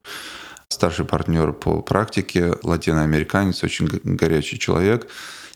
[0.68, 5.08] Старший партнер по практике, латиноамериканец, очень горячий человек.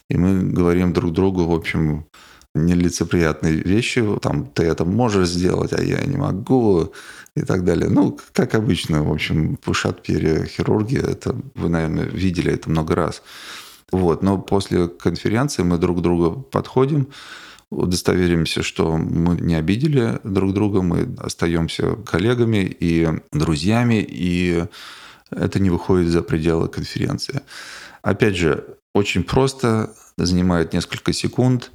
[0.08, 2.06] И мы говорим друг другу, в общем,
[2.54, 4.04] нелицеприятные вещи.
[4.20, 6.92] Там, ты это можешь сделать, а я не могу
[7.36, 7.88] и так далее.
[7.88, 13.22] Ну, как обычно, в общем, пушат перья хирурги, это вы, наверное, видели это много раз.
[13.92, 14.22] Вот.
[14.22, 17.08] Но после конференции мы друг к другу подходим,
[17.70, 24.64] удостоверимся, что мы не обидели друг друга, мы остаемся коллегами и друзьями, и
[25.30, 27.42] это не выходит за пределы конференции.
[28.02, 31.70] Опять же, очень просто, занимает несколько секунд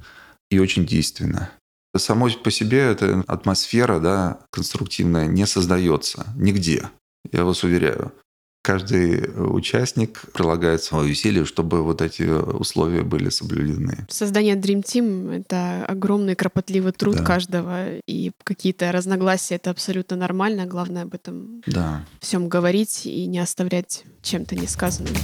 [0.50, 1.50] и очень действенно.
[1.96, 6.90] Самой по себе эта атмосфера да, конструктивная не создается нигде,
[7.32, 8.12] я вас уверяю.
[8.62, 14.06] Каждый участник прилагает свое усилие, чтобы вот эти условия были соблюдены.
[14.10, 17.24] Создание Dream Team— это огромный кропотливый труд Да.
[17.24, 20.66] каждого, и какие-то разногласия— это абсолютно нормально.
[20.66, 22.04] Главное об этом Да.
[22.20, 25.14] всем говорить и не оставлять чем-то несказанным.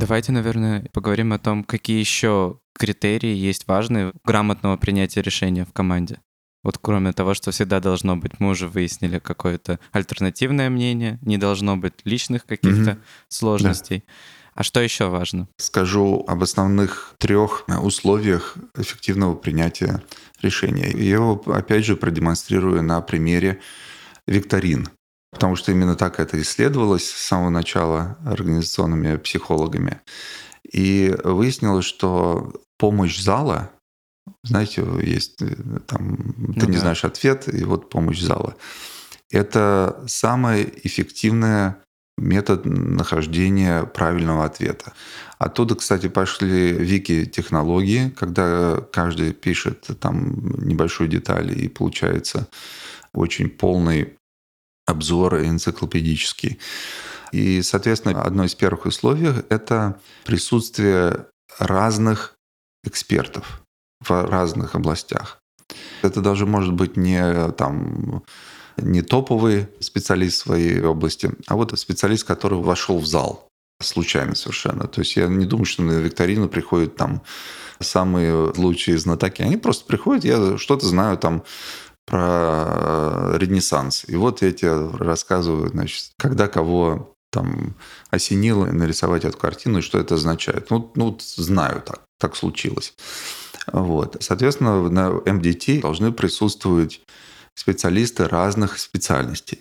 [0.00, 6.20] Давайте, наверное, поговорим о том, какие еще критерии есть важные грамотного принятия решения в команде.
[6.62, 11.76] Вот кроме того, что всегда должно быть, мы уже выяснили какое-то альтернативное мнение, не должно
[11.76, 13.02] быть личных каких-то Мгм.
[13.28, 14.04] сложностей.
[14.54, 15.48] А что еще важно?
[15.58, 20.02] Скажу об основных трех условиях эффективного принятия
[20.40, 20.90] решения.
[20.94, 23.60] Я его, опять же, продемонстрирую на примере
[24.26, 24.88] викторин.
[25.30, 30.00] Потому что именно так это исследовалось с самого начала организационными психологами.
[30.70, 33.70] И выяснилось, что помощь зала,
[34.42, 35.54] знаете, есть э,
[35.86, 36.16] там,
[36.54, 36.80] ты Ну не да.
[36.80, 38.56] знаешь ответ, и вот помощь зала.
[39.30, 41.78] Это самое эффективное
[42.18, 44.92] метод нахождения правильного ответа.
[45.38, 52.48] Оттуда, кстати, пошли вики-технологии, когда каждый пишет там небольшую деталь, и получается
[53.12, 54.16] очень полный
[54.90, 56.58] обзор энциклопедический.
[57.32, 61.26] И, соответственно, одно из первых условий– это присутствие
[61.58, 62.34] разных
[62.84, 63.62] экспертов
[64.00, 65.38] в разных областях.
[66.02, 68.24] Это даже может быть не там
[68.76, 73.46] не топовый специалист в своей области, а вот специалист, который вошел в зал
[73.82, 74.86] случайно совершенно.
[74.86, 77.22] То есть я не думаю, что на викторину приходят там
[77.78, 79.42] самые лучшие знатоки.
[79.42, 81.44] Они просто приходят, я что-то знаю там
[82.06, 84.04] про Ренессанс.
[84.08, 87.76] И вот я тебе рассказываю, значит, когда кого там
[88.10, 90.70] осенило нарисовать эту картину и что это означает.
[90.70, 92.94] Ну, ну знаю так, так случилось.
[93.72, 94.16] Вот.
[94.20, 97.00] Соответственно, на МДТ должны присутствовать
[97.54, 99.60] специалисты разных специальностей.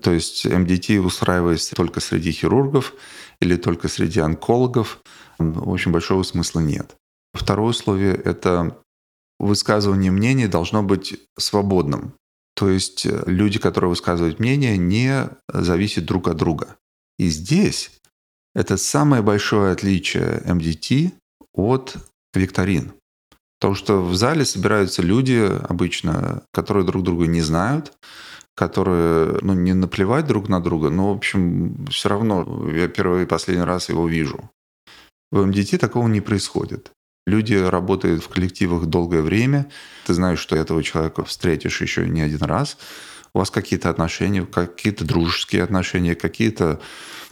[0.00, 2.94] То есть МДТ устраивается только среди хирургов
[3.40, 5.00] или только среди онкологов.
[5.38, 6.94] Очень большого смысла нет.
[7.34, 8.78] Второе условие– это
[9.38, 12.14] высказывание мнений должно быть свободным.
[12.56, 16.76] То есть люди, которые высказывают мнение, не зависят друг от друга.
[17.18, 17.90] И здесь
[18.54, 21.14] это самое большое отличие МДТ
[21.52, 21.96] от
[22.32, 22.92] викторин.
[23.58, 27.92] Потому что в зале собираются люди обычно, которые друг друга не знают,
[28.54, 33.26] которые ну, не наплевать друг на друга, но, в общем, все равно я первый и
[33.26, 34.50] последний раз его вижу.
[35.32, 36.92] В МДТ такого не происходит.
[37.26, 39.70] Люди работают в коллективах долгое время.
[40.06, 42.76] Ты знаешь, что этого человека встретишь еще не один раз.
[43.32, 46.80] У вас какие-то отношения, какие-то дружеские отношения, какие-то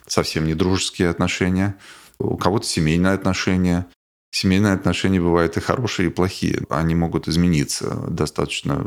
[0.06, 1.76] совсем не дружеские отношения.
[2.18, 3.86] У кого-то семейные отношения.
[4.34, 6.62] Семейные отношения бывают и хорошие, и плохие.
[6.70, 8.82] Они могут измениться достаточно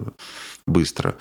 [0.66, 1.18] быстро.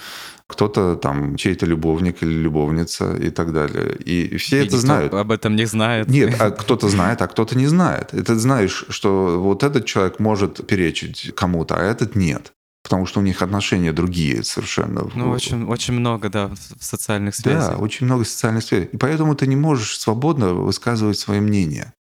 [0.47, 3.95] Кто-то там чей-то любовник или любовница и так далее.
[3.97, 5.13] И все И это знают.
[5.13, 6.09] об этом не знает.
[6.09, 8.15] Нет, а кто-то знает, а кто-то не знает.
[8.15, 12.55] И ты знаешь, что вот этот человек может перечить кому-то, а этот нет.
[12.83, 15.07] Потому что у них отношения другие совершенно.
[15.15, 17.73] Ну, очень, очень много, да, в социальных связях.
[17.73, 18.89] Да, очень много социальных связей.
[18.91, 21.93] И поэтому ты не можешь свободно высказывать свое мнение.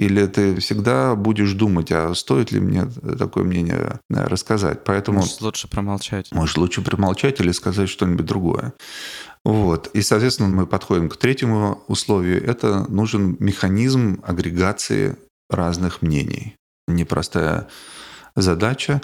[0.00, 2.86] Или ты всегда будешь думать, а стоит ли мне
[3.18, 4.82] такое мнение э, рассказать.
[4.82, 6.32] Поэтому Может, лучше промолчать.
[6.32, 8.72] может лучше промолчать или сказать что-нибудь другое.
[9.44, 9.90] Вот.
[9.92, 12.42] И, соответственно, мы подходим к третьему условию.
[12.42, 15.16] Это нужен механизм агрегации
[15.50, 16.56] разных мнений.
[16.88, 17.68] Непростая
[18.34, 19.02] задача.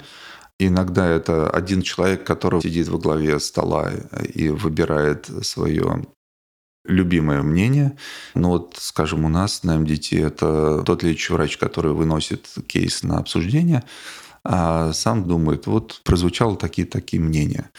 [0.57, 3.91] Иногда это один человек, который сидит во главе стола
[4.33, 6.07] и выбирает свое
[6.87, 7.97] любимое мнение.
[8.33, 13.17] Но вот, скажем, у нас на МДТ это тот лечащий врач, который выносит кейс на
[13.17, 13.83] обсуждение,
[14.43, 17.69] а сам думает, вот прозвучало такие-такие мнения.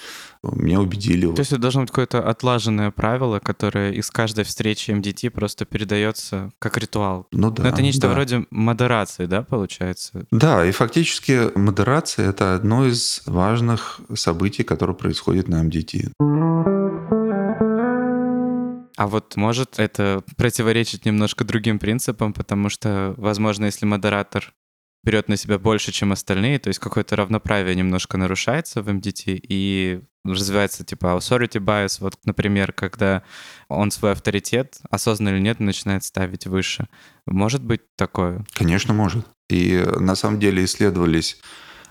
[0.43, 1.27] Меня убедили.
[1.33, 6.53] То есть это должно быть какое-то отлаженное правило, которое из каждой встречи МДТ просто передается
[6.59, 7.27] как ритуал.
[7.33, 7.65] Ну да.
[7.65, 8.13] Но это нечто да.
[8.13, 10.27] вроде модерации, да, получается?
[10.31, 16.13] Да, и фактически модерация— это одно из важных событий, которое происходит на МДТ.
[18.99, 24.53] А вот может это противоречить немножко другим принципам, потому что, возможно, если модератор
[25.05, 30.01] берет на себя больше, чем остальные, то есть какое-то равноправие немножко нарушается в МДТ, и
[30.25, 33.23] развивается типа authority bias, вот, например, когда
[33.69, 36.89] он свой авторитет, осознанно или нет, начинает ставить выше.
[37.25, 38.45] Может быть такое?
[38.53, 39.25] Конечно, может.
[39.49, 41.41] И на самом деле исследовались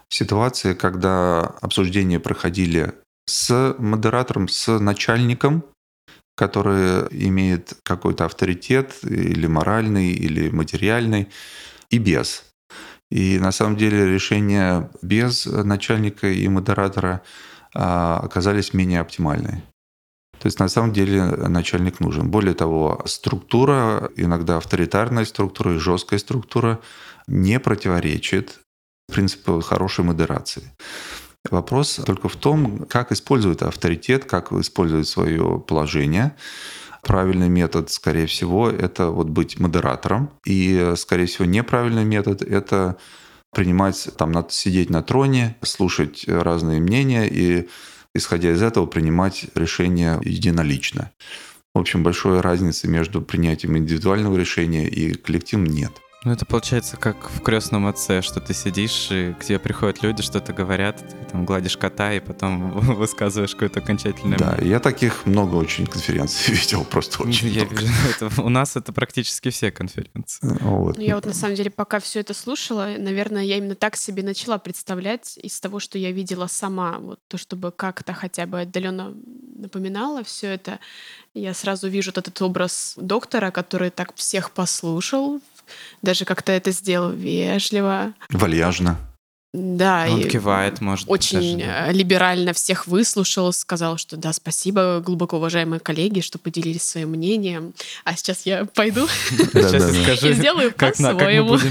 [0.10, 2.96] ситуации, когда обсуждения проходили
[3.28, 5.64] с модератором, с начальником,
[6.38, 11.30] который имеет какой-то авторитет или моральный, или материальный,
[11.90, 12.46] и без.
[13.10, 17.24] И на самом деле решения без начальника и модератора
[17.74, 19.64] а, оказались менее оптимальные.
[20.40, 22.30] То есть на самом деле начальник нужен.
[22.30, 26.80] Более того, структура, иногда авторитарная структура и жесткая структура
[27.26, 28.60] не противоречит
[29.12, 30.72] принципу хорошей модерации.
[31.52, 36.36] Вопрос только в том, как использовать авторитет, как использовать свое положение.
[37.04, 40.32] Правильный метод, скорее всего, это вот быть модератором.
[40.46, 42.98] И, скорее всего, неправильный метод— это
[43.54, 47.70] принимать, там, надо сидеть на троне, слушать разные мнения и,
[48.14, 51.12] исходя из этого, принимать решения единолично.
[51.74, 55.92] В общем, большой разницы между принятием индивидуального решения и коллективом нет.
[56.24, 60.24] Ну, это получается как в крестном отце, что ты сидишь, и к тебе приходят люди,
[60.24, 64.72] что-то говорят, ты там гладишь кота, и потом высказываешь какое-то окончательное Да, мнение.
[64.72, 67.76] я таких много очень конференций видел, просто очень Я много.
[67.82, 70.40] вижу, это- у нас это практически все конференции.
[70.62, 70.98] Вот.
[70.98, 74.24] Ну, Я вот на самом деле, пока все это слушала, наверное, я именно так себе
[74.24, 79.14] начала представлять из того, что я видела сама, вот то, чтобы как-то хотя бы отдаленно
[79.56, 80.80] напоминало все это.
[81.36, 85.40] Я сразу вижу вот этот образ доктора, который так всех послушал,
[86.02, 88.14] даже как-то это сделал вежливо.
[88.30, 88.98] Вальяжно.
[89.58, 91.88] Да, Он и кивает, может очень даже, да.
[91.88, 97.74] э, либерально всех выслушал, сказал, что да, спасибо, глубоко уважаемые коллеги, что поделились своим мнением.
[98.04, 99.08] А сейчас я пойду
[99.54, 101.58] и сделаю по-своему.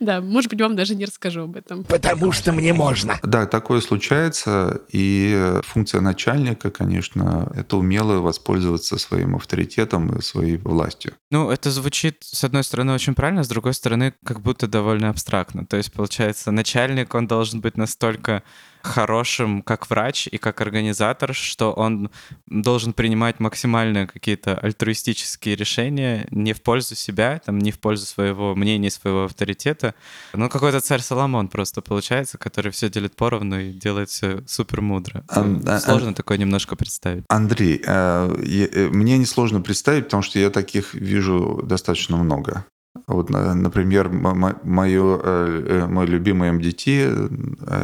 [0.00, 1.84] Да, может быть, вам даже не расскажу об этом.
[1.84, 3.18] Потому что мне можно.
[3.22, 11.14] Да, такое случается, и функция начальника, конечно, это умело воспользоваться своим авторитетом и своей властью.
[11.30, 15.66] Ну, это звучит, с одной стороны, очень правильно, с другой стороны, как будто довольно абстрактно.
[15.66, 18.42] То есть, получается, начальник, он должен быть настолько
[18.82, 22.10] хорошим как врач и как организатор, что он
[22.46, 28.54] должен принимать максимально какие-то альтруистические решения не в пользу себя, там, не в пользу своего
[28.54, 29.94] мнения, своего авторитета.
[30.34, 35.24] Ну, какой-то царь Соломон просто получается, который все делит поровну и делает все супер мудро.
[35.28, 37.24] Ан- а- Сложно такое немножко представить.
[37.28, 42.64] Андрей, э, я- э, мне несложно представить, потому что я таких вижу достаточно много.
[43.06, 47.28] Вот, на- например, м- м- моё, э, э, мой любимый MDT э,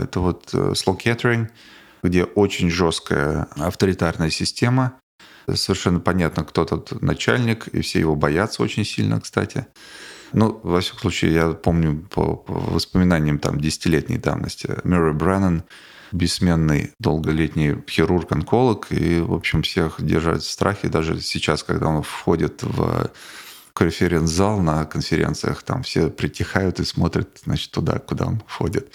[0.05, 1.49] —это вот slow catering,
[2.03, 4.95] где очень жесткая авторитарная система.
[5.53, 9.67] Совершенно понятно, кто тут начальник, и все его боятся очень сильно, кстати.
[10.33, 15.65] Ну, во всяком случае, я помню по, по воспоминаниям там десятилетней давности Мюррей Бреннан,
[16.13, 20.89] бессменный долголетний хирург-онколог, и, в общем, всех держать в страхе.
[20.89, 23.11] Даже сейчас, когда он входит в
[23.73, 28.93] конференц-зал на конференциях, там все притихают и смотрят, значит, туда, куда он входит.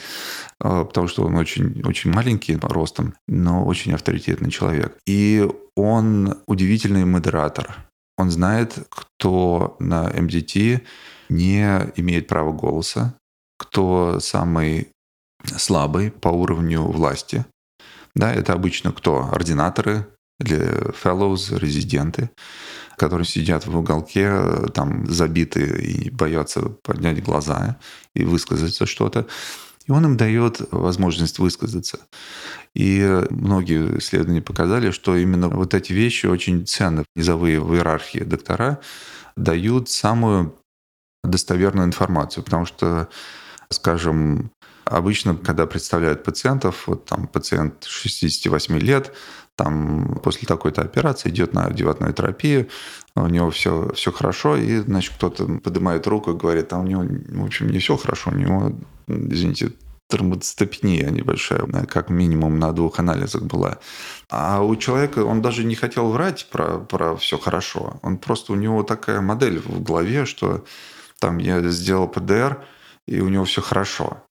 [0.59, 4.97] А, Потому что он очень, очень маленький ростом, но очень авторитетный человек.
[5.05, 7.87] И он удивительный модератор.
[8.17, 10.81] Он знает, кто на МДТ
[11.29, 11.61] не
[11.95, 13.13] имеет права голоса,
[13.57, 14.89] кто самый
[15.43, 17.45] слабый по уровню власти.
[18.15, 19.29] Да, это обычно кто?
[19.31, 20.07] Ординаторы
[20.39, 22.29] или fellows, резиденты,
[22.97, 27.77] которые сидят в уголке, там забиты и боятся поднять глаза
[28.15, 29.27] и высказаться что-то.
[29.85, 31.99] И он им дает возможность высказаться.
[32.73, 37.05] И многие исследования показали, что именно вот эти вещи очень ценны.
[37.15, 38.79] Низовые в иерархии доктора
[39.37, 40.55] дают самую
[41.23, 43.07] достоверную информацию, потому что,
[43.69, 44.51] скажем,
[44.85, 49.13] обычно, когда представляют пациентов, вот там пациент 68 лет,
[49.57, 52.69] там после такой-то операции идет на девятную терапию,
[53.15, 57.03] у него все, все хорошо, и, значит, кто-то поднимает руку и говорит, а у него,
[57.03, 58.71] в общем, не все хорошо, у него,
[59.07, 59.71] извините,
[60.09, 63.79] тромбоцитопения небольшая, как минимум на двух анализах была.
[64.29, 67.99] А у человека, он даже не хотел врать про, про все хорошо.
[68.03, 70.63] Он просто, у него такая модель в голове, что
[71.19, 72.63] там я сделал ПДР,
[73.07, 74.23] и у него все хорошо.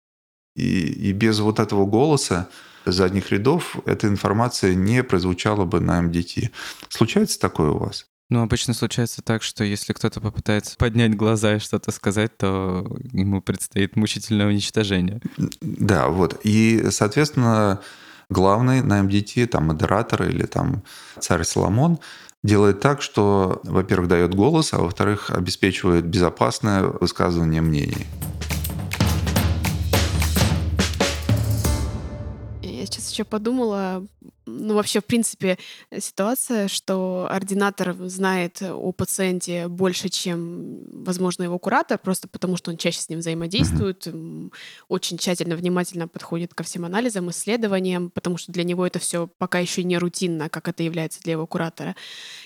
[0.54, 2.48] И, и без вот этого голоса
[2.86, 6.50] задних рядов эта информация не прозвучала бы на МДТ.
[6.88, 8.06] Случается такое у вас?
[8.28, 13.40] Ну, обычно случается так, что если кто-то попытается поднять глаза и что-то сказать, то ему
[13.40, 15.20] предстоит мучительное уничтожение.
[15.60, 16.40] Да, вот.
[16.42, 17.80] И, соответственно,
[18.28, 20.82] главный на МДТ, там, модератор или там
[21.20, 22.00] царь Соломон,
[22.42, 28.06] делает так, что, во-первых, дает голос, а во-вторых, обеспечивает безопасное высказывание мнений.
[32.86, 34.06] Я сейчас еще подумала,
[34.46, 35.58] ну вообще, в принципе,
[35.98, 42.76] ситуация, что ординатор знает о пациенте больше, чем, возможно, его куратор, просто потому что он
[42.76, 44.06] чаще с ним взаимодействует,
[44.88, 49.58] очень тщательно, внимательно подходит ко всем анализам, исследованиям, потому что для него это все пока
[49.58, 51.96] еще не рутинно, как это является для его куратора.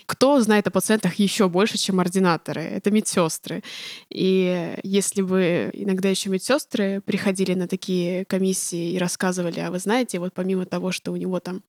[0.07, 2.63] Кто знает о пациентах еще больше, чем ординаторы?
[2.63, 3.63] Это медсестры.
[4.09, 10.19] И если бы иногда еще медсестры приходили на такие комиссии и рассказывали, а вы знаете,
[10.19, 11.63] вот помимо того, что у него там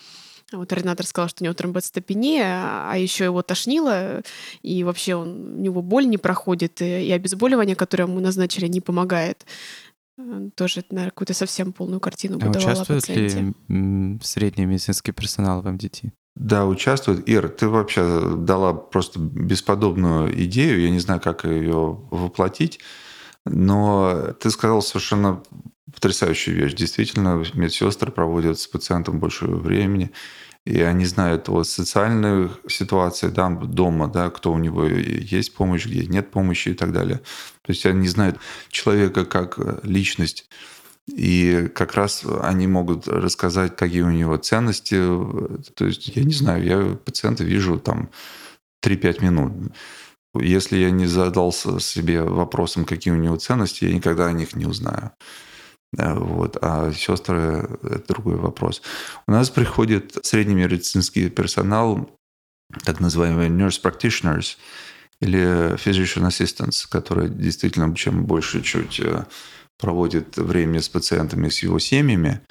[0.52, 4.22] вот ординатор сказал, что у него тромбоцитопения, а еще его тошнило,
[4.62, 8.82] и вообще он, у него боль не проходит, и, и обезболивание, которое ему назначили, не
[8.82, 9.46] помогает.
[10.18, 13.54] Э, Тоже, наверное, какую-то совсем полную картину А участвует пациенте.
[13.70, 16.04] ли средний медицинский персонал в МДТ?
[16.36, 17.28] Да, участвует.
[17.28, 22.80] Ир, ты вообще дала просто бесподобную идею, я не знаю, как ее воплотить,
[23.46, 25.44] но ты сказал совершенно
[25.94, 26.74] потрясающая вещь.
[26.74, 30.12] Действительно, медсестры проводят с пациентом больше времени,
[30.66, 36.06] и они знают о социальных ситуациях да, дома, да, кто у него есть помощь, где
[36.06, 37.18] нет помощи и так далее.
[37.64, 38.38] То есть они знают
[38.70, 40.48] человека как личность.
[41.08, 44.96] И как раз они могут рассказать, какие у него ценности.
[45.74, 48.12] То есть, я не знаю, я пациента вижу там
[48.86, 49.74] 3-5 минут.
[50.36, 54.66] Если я не задался себе вопросом, какие у него ценности, я никогда о них не
[54.66, 55.12] узнаю.
[55.94, 56.58] Вот.
[56.62, 58.82] А сестры– это другой вопрос.
[59.28, 62.10] У нас приходит средний медицинский персонал,
[62.86, 64.58] так называемые nurse practitioners
[65.20, 69.26] или physician assistants, которые действительно чем больше чуть э,
[69.78, 72.42] проводит время с пациентами, с его семьями,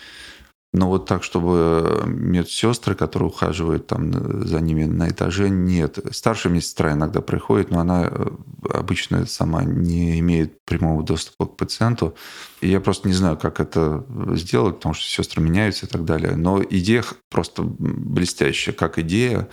[0.72, 5.98] но вот так, чтобы медсестры, которые ухаживают там за ними на этаже, нет.
[6.12, 8.26] Старшая медсестра иногда приходит, но она э,
[8.72, 12.14] обычно сама не имеет прямого доступа к пациенту.
[12.60, 14.04] И я просто не знаю, как это
[14.34, 16.36] сделать, потому что сестры меняются и так далее.
[16.36, 19.48] Но идея просто блестящая, как идея.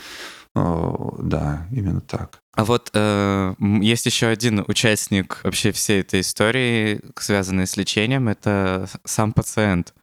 [0.54, 2.40] Да, именно так.
[2.54, 8.88] А вот э, есть еще один участник вообще всей этой истории, связанной с лечением, это
[9.04, 9.94] сам пациент.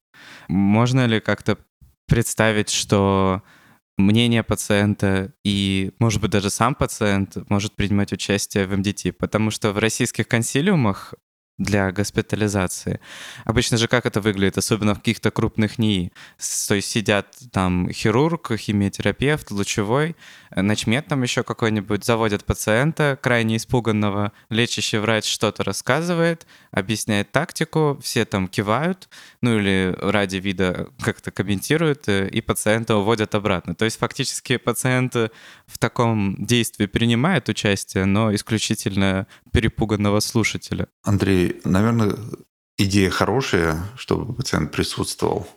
[0.48, 1.58] Можно ли как-то
[2.06, 3.42] представить, что
[3.96, 9.16] мнение пациента и, может быть, даже сам пациент может принимать участие в МДТ?
[9.16, 11.14] Потому что в российских консилиумах
[11.58, 13.00] для госпитализации.
[13.44, 16.12] Обычно же как это выглядит, особенно в каких-то крупных НИИ?
[16.68, 20.16] То есть сидят там хирург, химиотерапевт, лучевой,
[20.54, 28.24] начмет там еще какой-нибудь, заводят пациента, крайне испуганного, лечащий врач что-то рассказывает, объясняет тактику, все
[28.24, 29.08] там кивают,
[29.40, 33.74] ну или ради вида как-то комментируют, э, и пациента уводят обратно.
[33.74, 40.88] То есть фактически пациент в таком действии принимает участие, но исключительно перепуганного слушателя.
[41.04, 42.16] Андрей, наверное,
[42.76, 45.48] идея хорошая, чтобы пациент присутствовал.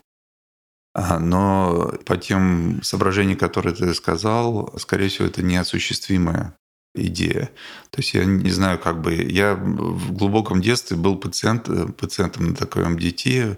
[0.94, 6.56] Но по тем соображениям, которые ты сказал, скорее всего, это неосуществимая
[6.94, 7.50] идея.
[7.90, 9.16] То есть я не знаю, как бы...
[9.16, 11.68] Я в глубоком детстве был пациент,
[11.98, 13.58] пациентом на такой МДТ,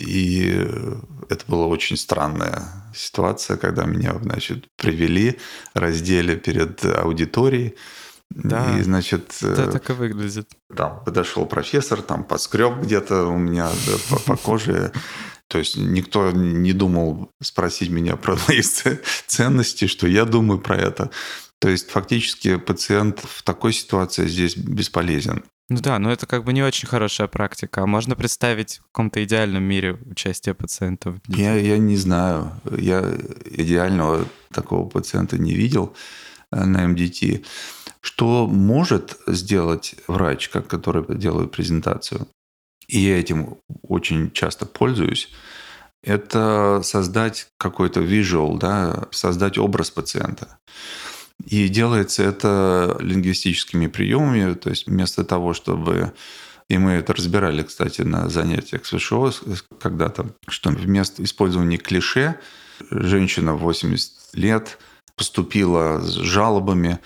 [0.00, 0.66] и
[1.28, 5.38] это была очень странная ситуация, когда меня, значит, привели,
[5.74, 7.76] раздели перед аудиторией,
[8.30, 10.48] да, и, значит, это так и выглядит.
[10.74, 14.92] Там подошел профессор, там подскреб где-то у меня да, по, по коже.
[15.48, 21.10] То есть никто не думал спросить меня про мои ценности, что я думаю про это.
[21.58, 25.42] То есть фактически пациент в такой ситуации здесь бесполезен.
[25.68, 27.82] Ну да, но это как бы не очень хорошая практика.
[27.82, 31.16] А можно представить в каком-то идеальном мире участие пациентов?
[31.28, 32.52] Я, я не знаю.
[32.76, 33.08] Я
[33.44, 35.94] идеального такого пациента не видел
[36.50, 37.46] э, на МДТ.
[38.02, 42.28] Что может сделать врач, который делает презентацию,
[42.88, 45.30] и я этим очень часто пользуюсь,
[46.02, 50.58] это создать какой-то visual, да, создать образ пациента.
[51.46, 56.12] И делается это лингвистическими приемами, то есть вместо того, чтобы
[56.70, 59.32] и мы это разбирали, кстати, на занятиях с ВШО
[59.80, 62.38] когда-то, что вместо использования клише
[62.92, 64.78] женщина в 80 лет
[65.16, 67.00] поступила с жалобами,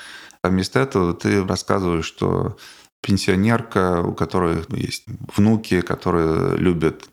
[0.44, 2.58] а вместо этого ты рассказываешь, что
[3.00, 7.08] пенсионерка, у которой есть внуки, которые любят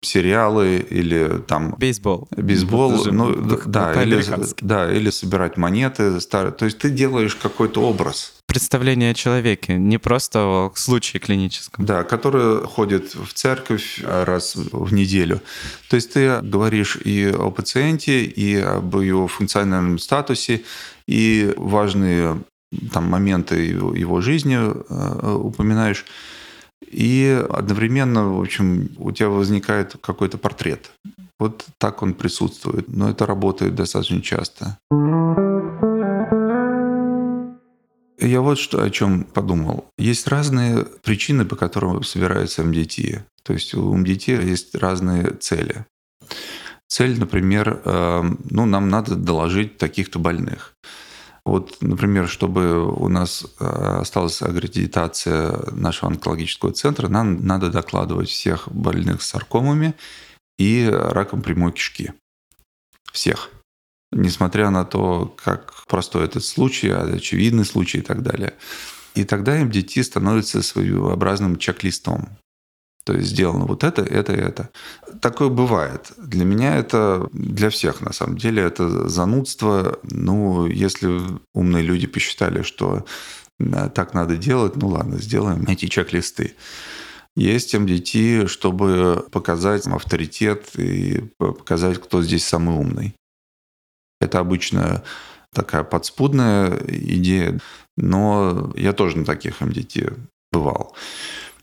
[0.00, 3.34] сериалы или там бейсбол, бейсбол, ну
[3.66, 4.24] да, или,
[4.62, 6.52] да, или собирать монеты старые.
[6.52, 8.32] То есть ты делаешь какой-то образ.
[8.46, 11.84] Представление о человеке, не просто о случае клиническом.
[11.84, 15.40] Да, который ходит в церковь раз в неделю.
[15.88, 20.62] То есть ты говоришь и о пациенте, и об его функциональном статусе,
[21.06, 22.42] и важные
[22.92, 26.04] там моменты его, его жизни э, упоминаешь.
[26.90, 30.90] И одновременно, в общем, у тебя возникает какой-то портрет.
[31.38, 32.88] Вот так он присутствует.
[32.88, 34.78] Но это работает достаточно часто.
[38.18, 39.86] Я вот что о чем подумал.
[39.98, 43.24] Есть разные причины, по которым собираются МДТ.
[43.42, 45.86] То есть у МДТ есть разные цели.
[46.86, 50.74] Цель, например, э, ну, нам надо доложить таких-то больных.
[51.44, 58.70] Вот, например, чтобы у нас э, осталась аккредитация нашего онкологического центра, нам надо докладывать всех
[58.70, 59.94] больных с саркомами
[60.58, 62.12] и раком прямой кишки.
[63.12, 63.50] Всех.
[64.12, 68.54] Несмотря на то, как простой этот случай, очевидный случай и так далее.
[69.14, 72.38] И тогда МДТ становится своеобразным чек-листом.
[73.04, 74.70] То есть сделано вот это, это, это.
[75.20, 76.12] Такое бывает.
[76.18, 79.98] Для меня это, для всех на самом деле, это занудство.
[80.04, 81.20] Ну, если
[81.52, 83.04] умные люди посчитали, что
[83.94, 86.54] так надо делать, ну ладно, сделаем эти чек-листы.
[87.34, 93.14] Есть МДТ, чтобы показать авторитет и показать, кто здесь самый умный.
[94.20, 95.02] Это обычно
[95.52, 97.58] такая подспудная идея,
[97.96, 100.12] но я тоже на таких МДТ
[100.52, 100.94] бывал.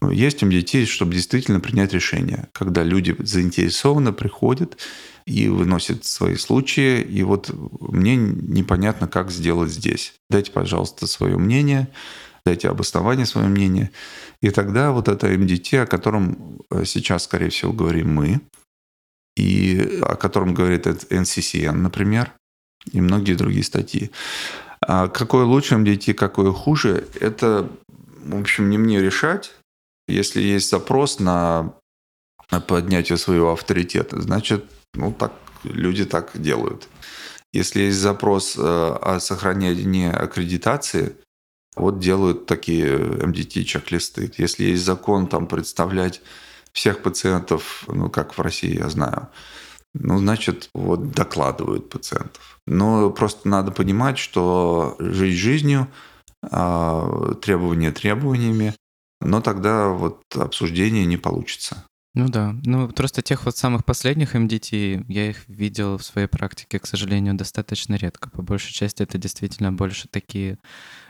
[0.01, 4.77] Есть МДТ, чтобы действительно принять решение, когда люди заинтересованно приходят
[5.25, 10.13] и выносят свои случаи, и вот мне непонятно, как сделать здесь.
[10.29, 11.89] Дайте, пожалуйста, свое мнение,
[12.45, 13.91] дайте обоснование своего мнения.
[14.41, 18.41] И тогда вот это МДТ, о котором э, сейчас, скорее всего, говорим мы,
[19.35, 22.33] и о котором говорит NCCN, например,
[22.91, 24.11] и многие другие статьи.
[24.81, 27.69] А какое лучше МДТ, какое хуже, это,
[28.23, 29.53] в общем, не мне решать.
[30.09, 31.73] Если есть запрос на
[32.67, 35.33] поднятие своего авторитета, значит, ну так
[35.63, 36.87] люди так делают.
[37.51, 41.15] Если есть запрос э, о сохранении аккредитации,
[41.75, 44.31] вот делают такие МДТ-чек-листы.
[44.37, 46.21] Если есть закон там представлять
[46.73, 49.29] всех пациентов, ну, как в России, я знаю,
[49.93, 52.59] ну, значит, вот докладывают пациентов.
[52.67, 55.87] Но просто надо понимать, что жизнь жизнью,
[56.43, 58.75] а, требования требованиями,
[59.21, 61.85] но тогда вот обсуждение не получится.
[62.15, 66.79] Ну да, ну просто тех вот самых последних МДТ, я их видел в своей практике,
[66.79, 68.29] к сожалению, достаточно редко.
[68.31, 70.57] По большей части это действительно больше такие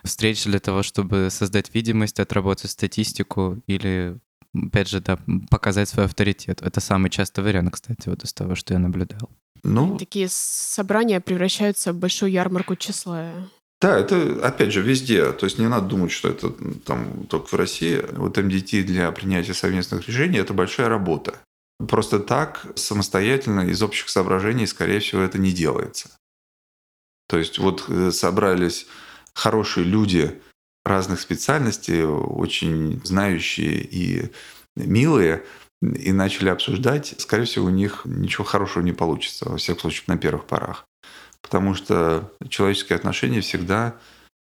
[0.03, 4.17] встречи для того, чтобы создать видимость, отработать статистику или
[4.53, 5.17] опять же, да,
[5.49, 6.61] показать свой авторитет.
[6.61, 9.29] Это самый частый вариант, кстати, вот из того, что я наблюдал.
[9.63, 13.49] Ну, Такие собрания превращаются в большую ярмарку тщеславия.
[13.81, 15.31] Да, это, опять же, везде.
[15.31, 16.49] То есть не надо думать, что это
[16.85, 18.03] там только в России.
[18.11, 21.39] Вот МДТ для принятия совместных решений– это большая работа.
[21.87, 26.09] Просто так, самостоятельно, из общих соображений, скорее всего, это не делается.
[27.29, 28.85] То есть вот э, собрались
[29.33, 30.41] хорошие люди
[30.83, 34.31] разных специальностей, очень знающие и
[34.75, 35.45] милые,
[35.81, 40.17] и начали обсуждать, скорее всего, у них ничего хорошего не получится, во всяком случае, на
[40.17, 40.85] первых порах
[41.41, 43.95] потому что человеческие отношения всегда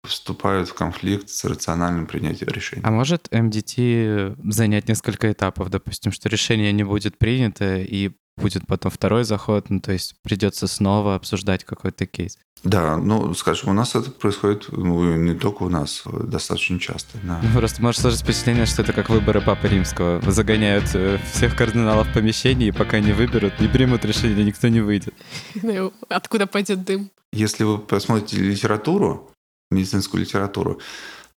[0.07, 2.83] вступают в конфликт с рациональным принятием решений.
[2.85, 8.91] А может МДТ занять несколько этапов, допустим, что решение не будет принято и будет потом
[8.91, 12.39] второй заход, ну, то есть придется снова обсуждать какой-то кейс.
[12.63, 17.19] Да, ну, скажем, у нас это происходит, ну, не только у нас, достаточно часто.
[17.23, 17.41] Да.
[17.43, 20.21] Ну, просто может сложиться впечатление, что это как выборы Папы Римского.
[20.31, 24.81] Загоняют э, всех кардиналов в помещении, и пока не выберут, не примут решение, никто не
[24.81, 25.15] выйдет.
[25.63, 27.11] Ну, откуда пойдет дым?
[27.33, 29.31] Если вы посмотрите литературу,
[29.71, 30.81] медицинскую литературу,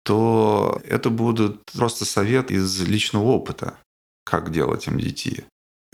[0.04, 3.78] то это будут просто совет из личного опыта,
[4.24, 5.46] как делать МДТ.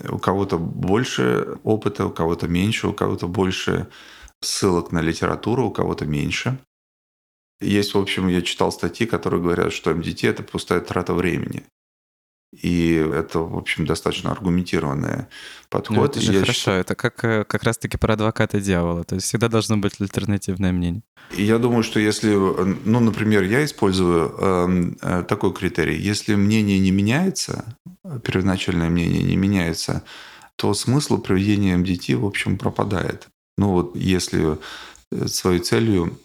[0.06, 3.88] У кого-то больше опыта, у кого-то меньше, у кого-то больше
[4.40, 6.58] ссылок на литературу, у кого-то меньше.
[7.60, 11.64] Есть, в общем, я читал статьи, которые говорят, что МДТ– это пустая трата времени.
[12.52, 15.26] И это, в общем, достаточно аргументированный
[15.68, 15.96] подход.
[15.96, 16.58] Ну, это же я хорошо.
[16.58, 16.80] Считаю...
[16.80, 19.04] Это как, э, как раз-таки про адвоката дьявола.
[19.04, 21.02] То есть всегда должно быть альтернативное мнение.
[21.36, 24.34] И я думаю, что если, ну, например, я использую
[25.02, 25.98] э, такой критерий.
[25.98, 27.76] Если мнение не меняется,
[28.24, 30.02] первоначальное мнение не меняется,
[30.56, 33.28] то смысл проведения МДТ, в общем, пропадает.
[33.58, 34.58] Ну вот если
[35.12, 36.18] э, своей целью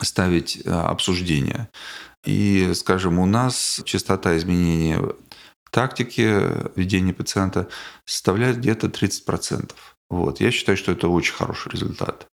[0.00, 1.68] ставить э, обсуждение.
[2.24, 5.02] И, скажем, у нас частота изменения
[5.70, 7.68] тактики ведения пациента
[8.04, 9.72] составляет где-то 30%.
[10.08, 10.40] Вот.
[10.40, 12.26] Я считаю, что это очень хороший результат.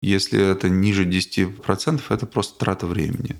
[0.00, 3.36] Если это ниже 10%, это просто трата времени.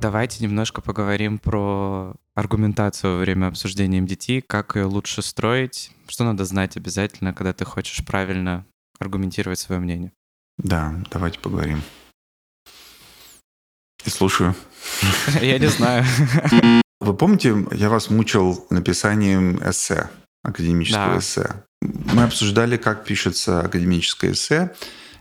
[0.00, 6.46] Давайте немножко поговорим про аргументацию во время обсуждения МДТ, как ее лучше строить, что надо
[6.46, 8.64] знать обязательно, когда ты хочешь правильно
[8.98, 10.12] аргументировать свое мнение.
[10.56, 11.82] Да, давайте поговорим.
[14.04, 14.54] И слушаю.
[15.40, 16.04] Я не знаю.
[17.00, 20.10] Вы помните, я вас мучил написанием эссе,
[20.42, 21.18] академического да.
[21.18, 21.64] эссе.
[21.80, 24.74] Мы обсуждали, как пишется академическое эссе.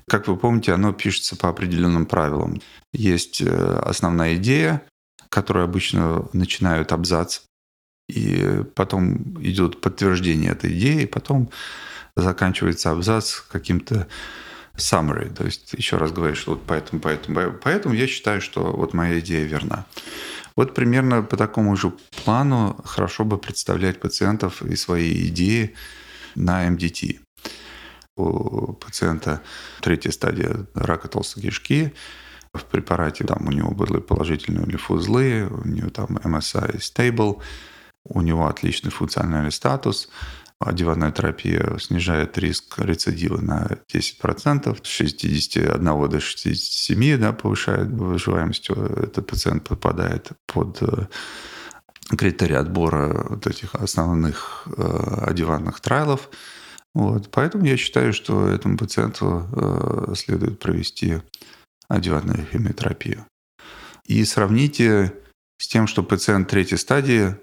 [0.10, 2.62] Как вы помните, оно пишется по определенным правилам.
[2.92, 4.82] Есть э, основная идея,
[5.30, 7.42] которую обычно начинают абзац,
[8.10, 11.50] и потом идет подтверждение этой идеи, потом
[12.16, 14.08] заканчивается абзац каким-то
[14.80, 18.94] summary, то есть еще раз говоришь, что вот поэтому, поэтому, поэтому я считаю, что вот
[18.94, 19.86] моя идея верна.
[20.56, 25.76] Вот примерно по такому же плану хорошо бы представлять пациентов и свои идеи
[26.36, 27.22] на МДТ
[28.20, 29.42] у пациента
[29.82, 31.94] третья стадия рака толстой кишки.
[32.54, 37.42] В препарате там у него были положительные лимфоузлы, у него там MSI stable,
[38.06, 40.10] у него отличный функциональный статус,
[40.60, 48.70] Одеванная терапия снижает риск рецидива на 10%, с 61 до 67 да, повышает выживаемость.
[48.70, 51.08] Этот пациент попадает под э,
[52.18, 56.30] критерии отбора вот этих основных э, одеванных трайлов.
[56.94, 57.30] Вот.
[57.32, 61.22] Поэтому я считаю, что этому пациенту э, следует провести
[61.88, 63.26] одеванную химиотерапию.
[64.08, 65.14] И сравните
[65.58, 67.36] с тем, что пациент третьей стадии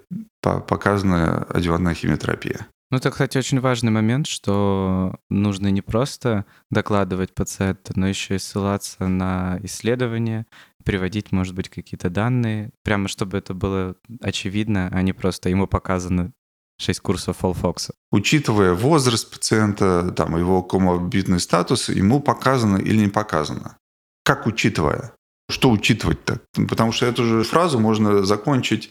[0.43, 2.67] показана одеванная химиотерапия.
[2.91, 8.39] Ну, это, кстати, очень важный момент, что нужно не просто докладывать пациенту, но еще и
[8.39, 10.47] ссылаться на исследования,
[10.85, 16.33] приводить, может быть, какие-то данные, прямо чтобы это было очевидно, а не просто ему показано
[16.79, 17.95] 6 курсов Фолфокса.
[18.13, 23.79] Учитывая возраст пациента, там, его коморбидный статус, ему показано или не показано.
[24.25, 25.13] Как учитывая?
[25.51, 26.41] Что учитывать-то?
[26.69, 28.91] Потому что эту же фразу можно закончить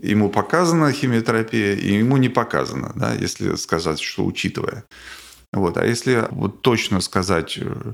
[0.00, 4.84] ему показана химиотерапия, и ему не показана, да, если сказать, что учитывая.
[5.52, 5.76] Вот.
[5.78, 7.92] А если вот точно сказать, э,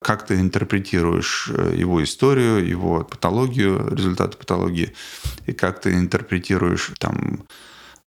[0.00, 4.94] как ты интерпретируешь э, его историю, его патологию, результаты патологии,
[5.46, 7.46] и как ты интерпретируешь там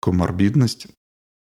[0.00, 0.88] коморбидность,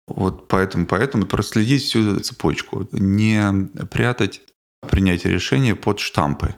[0.08, 4.42] вот поэтому, поэтому проследить всю цепочку, не прятать
[4.88, 6.56] принятие решения под штампы.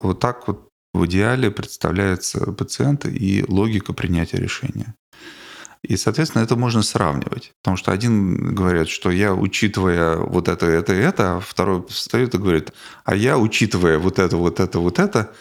[0.00, 4.94] Вот так вот в идеале представляется пациент и логика принятия решения.
[5.82, 7.52] И, соответственно, это можно сравнивать.
[7.62, 12.38] Потому что один говорит, что я, учитывая вот это, это, это, а второй встает и
[12.38, 12.72] говорит,
[13.04, 15.32] а я, учитывая вот это, вот это, вот это,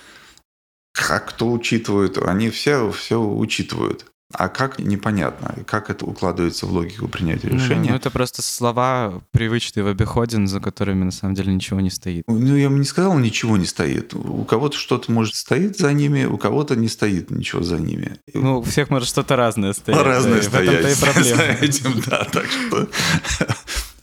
[0.93, 4.06] как кто учитывает, они все, все учитывают.
[4.32, 7.90] А как непонятно, как это укладывается в логику принятия решения?
[7.90, 12.26] Ну, это просто слова привычные в обиходе, за которыми на самом деле ничего не стоит.
[12.28, 14.14] Ну, я бы не сказал, ничего не стоит.
[14.14, 18.18] У кого-то что-то может стоит за ними, у кого-то не стоит ничего за ними.
[18.36, 20.00] Ну, у всех может что-то разное стоять.
[20.00, 20.98] Разное да, стоять.
[20.98, 21.44] И проблема.
[21.62, 22.88] этим, да, так что...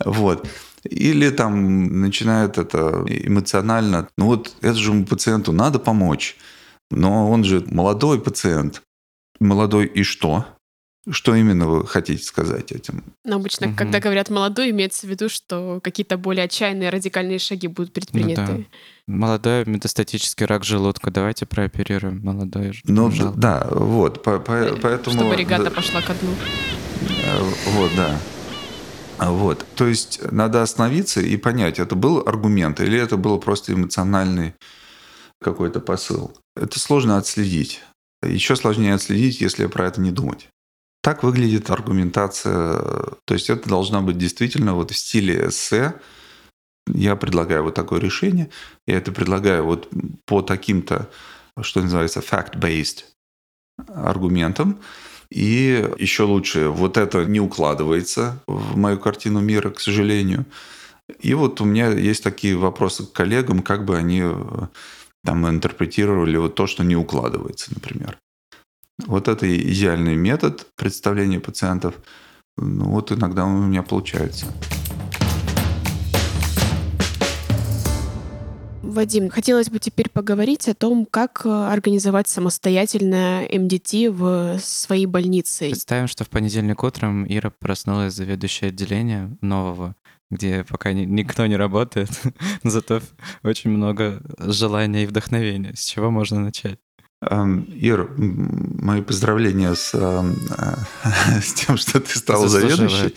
[0.04, 0.46] Вот.
[0.84, 4.08] Или там начинает это эмоционально.
[4.18, 6.36] Ну вот этому пациенту надо помочь,
[6.90, 8.82] но он же молодой пациент
[9.40, 10.46] молодой и что?
[11.08, 13.04] Что именно вы хотите сказать этим?
[13.24, 13.76] Ну, обычно, угу.
[13.76, 18.40] когда говорят молодой, имеется в виду, что какие-то более отчаянные радикальные шаги будут предприняты.
[18.40, 18.64] Ну, да.
[19.06, 21.12] Молодой метастатический рак желудка.
[21.12, 24.24] Давайте прооперируем молодой Ну, да, вот.
[24.24, 25.16] По, по, э, поэтому...
[25.16, 26.34] Чтобы регата да, пошла ко дну.
[27.24, 28.18] Э, вот, да.
[29.18, 29.64] Вот.
[29.76, 34.54] То есть надо остановиться и понять, это был аргумент или это был просто эмоциональный
[35.40, 36.36] какой-то посыл.
[36.56, 37.82] Это сложно отследить.
[38.22, 40.48] Еще сложнее отследить, если про это не думать.
[41.02, 42.78] Так выглядит аргументация.
[43.24, 45.94] То есть это должна быть действительно вот в стиле эссе.
[46.92, 48.50] Я предлагаю вот такое решение.
[48.86, 49.88] Я это предлагаю вот
[50.24, 51.08] по таким-то,
[51.60, 53.04] что называется, fact-based
[53.88, 54.80] аргументам.
[55.30, 60.46] И еще лучше, вот это не укладывается в мою картину мира, к сожалению.
[61.20, 64.24] И вот у меня есть такие вопросы к коллегам, как бы они
[65.26, 68.18] там интерпретировали вот то, что не укладывается, например.
[69.06, 71.94] Вот это идеальный метод представления пациентов.
[72.56, 74.46] Ну, вот иногда у меня получается.
[78.96, 85.68] Вадим, хотелось бы теперь поговорить о том, как э, организовать самостоятельно МДТ в своей больнице.
[85.68, 89.94] Представим, что в понедельник утром Ира проснулась заведующее отделения нового
[90.28, 92.10] где пока ни, никто не работает,
[92.64, 93.00] но зато
[93.44, 95.74] очень много желания и вдохновения.
[95.76, 96.80] С чего можно начать?
[97.22, 99.92] Ир, мои поздравления с,
[101.42, 103.14] с тем, что ты стал заведующей.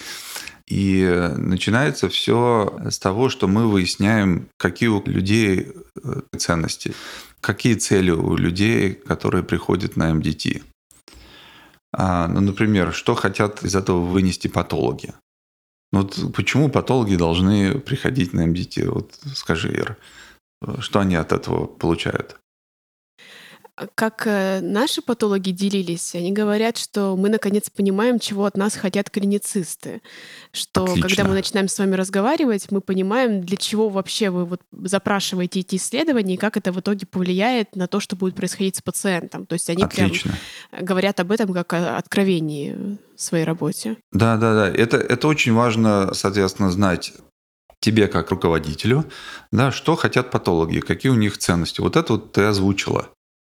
[0.69, 1.03] И
[1.35, 6.93] начинается все с того, что мы выясняем, какие у людей э, ценности,
[7.41, 10.61] какие цели у людей, которые приходят на МДТ.
[11.91, 15.13] А, ну, например, что хотят из этого вынести патологи.
[15.91, 18.85] Ну, вот почему патологи должны приходить на МДТ?
[18.85, 19.97] Вот скажи, Ира,
[20.81, 22.39] что они от этого получают?
[23.95, 29.09] Как э, наши патологи делились, они говорят, что мы наконец понимаем, чего от нас хотят
[29.09, 30.01] клиницисты.
[30.51, 31.07] Что Отлично.
[31.07, 35.75] когда мы начинаем с вами разговаривать, мы понимаем, для чего вообще вы вот запрашиваете эти
[35.75, 39.45] исследования и как это в итоге повлияет на то, что будет происходить с пациентом.
[39.45, 40.33] То есть они Отлично.
[40.71, 43.97] прям говорят об этом как о откровении в своей работе.
[44.11, 44.69] Да, да, да.
[44.69, 47.13] Это, это очень важно, соответственно, знать
[47.79, 49.05] тебе как руководителю,
[49.51, 51.81] да, что хотят патологи, какие у них ценности.
[51.81, 53.09] Вот это вот ты озвучила.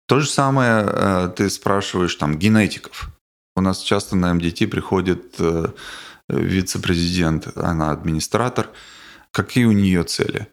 [0.07, 3.09] То же самое э, ты спрашиваешь там генетиков.
[3.55, 5.67] У нас часто на МДТ приходит э,
[6.29, 8.69] вице-президент, она администратор.
[9.31, 10.47] Какие у нее цели?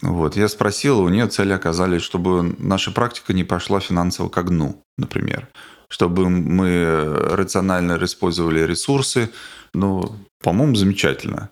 [0.00, 4.82] Вот, я спросил, у нее цели оказались, чтобы наша практика не пошла финансово к дну,
[4.96, 5.48] например.
[5.88, 9.30] Чтобы мы рационально использовали ресурсы.
[9.74, 11.50] Ну, по-моему, замечательно.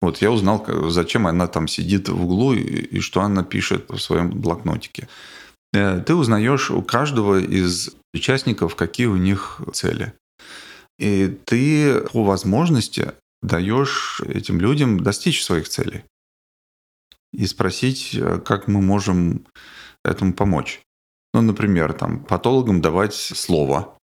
[0.00, 4.30] Вот я узнал, зачем она там сидит в углу и что она пишет в своем
[4.30, 5.08] блокнотике.
[5.72, 10.12] Э, ты узнаешь у каждого из участников, какие у них цели.
[10.98, 13.12] И ты по возможности
[13.42, 16.04] даешь этим людям достичь своих целей.
[17.32, 19.46] И спросить, э, как мы можем
[20.04, 20.80] этому помочь.
[21.34, 23.96] Ну, например, там, патологам давать слово,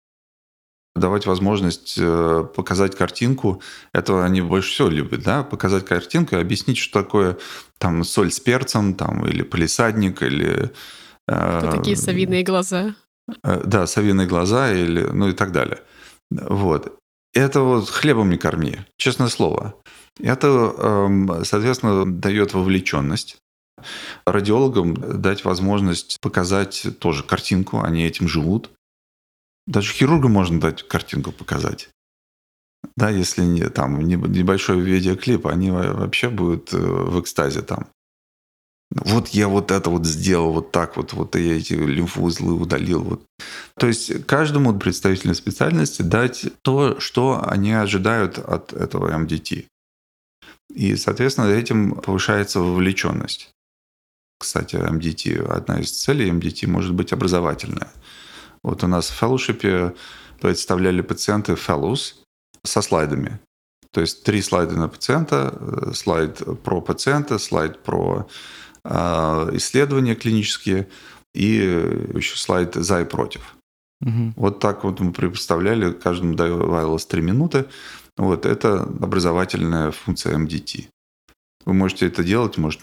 [0.96, 3.62] давать возможность э, показать картинку.
[3.94, 7.38] Этого они больше всего любят, да, показать картинку и объяснить, что такое
[7.78, 10.72] там соль с перцем, там, или полисадник, или...
[11.30, 12.96] Э, Кто такие совиные глаза?
[13.44, 15.80] Э, да, совиные глаза, или, ну и так далее.
[16.32, 16.98] Вот.
[17.34, 19.76] Это вот хлебом не корми, честное слово.
[20.20, 23.38] Это, эм, соответственно, дает вовлеченность.
[24.26, 28.72] Радиологам дать возможность показать тоже картинку, они этим живут.
[29.68, 31.90] Даже хирургам можно дать картинку показать.
[32.96, 37.88] Да, если не, там небольшой видеоклип, они вообще будут э, в экстазе там.
[38.92, 43.04] Вот я вот это вот сделал, вот так вот, вот я эти лимфоузлы удалил.
[43.04, 43.24] Вот.
[43.76, 49.66] То есть каждому представителю специальности дать то, что они ожидают от этого МДТ.
[50.74, 53.52] И, соответственно, этим повышается вовлеченность.
[54.40, 57.92] Кстати, МДТ, одна из целей МДТ может быть образовательная.
[58.64, 59.96] Вот у нас в фэллоушипе
[60.42, 62.16] представляли пациенты fellows
[62.64, 63.40] со слайдами.
[63.92, 68.28] То есть три слайда на пациента, э, слайд про пациента, слайд про
[68.86, 70.88] исследования клинические
[71.34, 71.56] и
[72.16, 73.56] еще слайд за и против.
[74.02, 74.34] Угу.
[74.36, 77.66] Вот так вот мы представляли, каждому давалось три минуты.
[78.18, 80.90] Вот это образовательная функция МДТ.
[81.66, 82.82] Вы можете это делать, может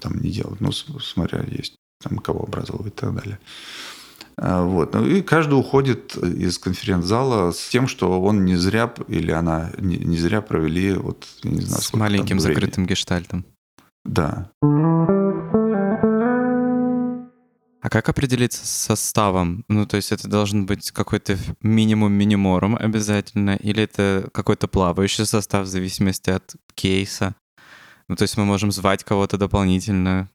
[0.00, 3.38] там не делать, ну, смотря есть там кого образовывать и так далее.
[4.36, 4.94] А, вот.
[4.94, 9.96] Ну и каждый уходит из конференц-зала с тем, что он не зря или она не,
[9.96, 13.44] не зря провели вот, не знаю, с маленьким закрытым гештальтом.
[14.08, 14.50] Да.
[17.80, 19.64] А как определиться с составом?
[19.68, 25.66] Ну, то есть это должен быть какой-то минимум миниморум обязательно, или это какой-то плавающий состав
[25.66, 27.34] в зависимости от кейса?
[28.08, 30.28] Ну, то есть мы можем звать кого-то дополнительно.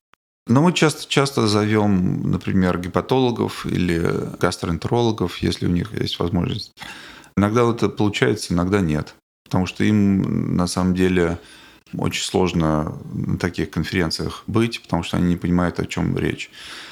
[0.48, 6.74] Но мы часто, часто зовем, например, гепатологов или гастроэнтерологов, если у них есть возможность.
[7.36, 9.16] Иногда это получается, иногда нет.
[9.46, 11.40] Потому что им на самом деле
[11.98, 16.50] очень сложно на таких конференциях быть, потому что они не понимают, о чем речь.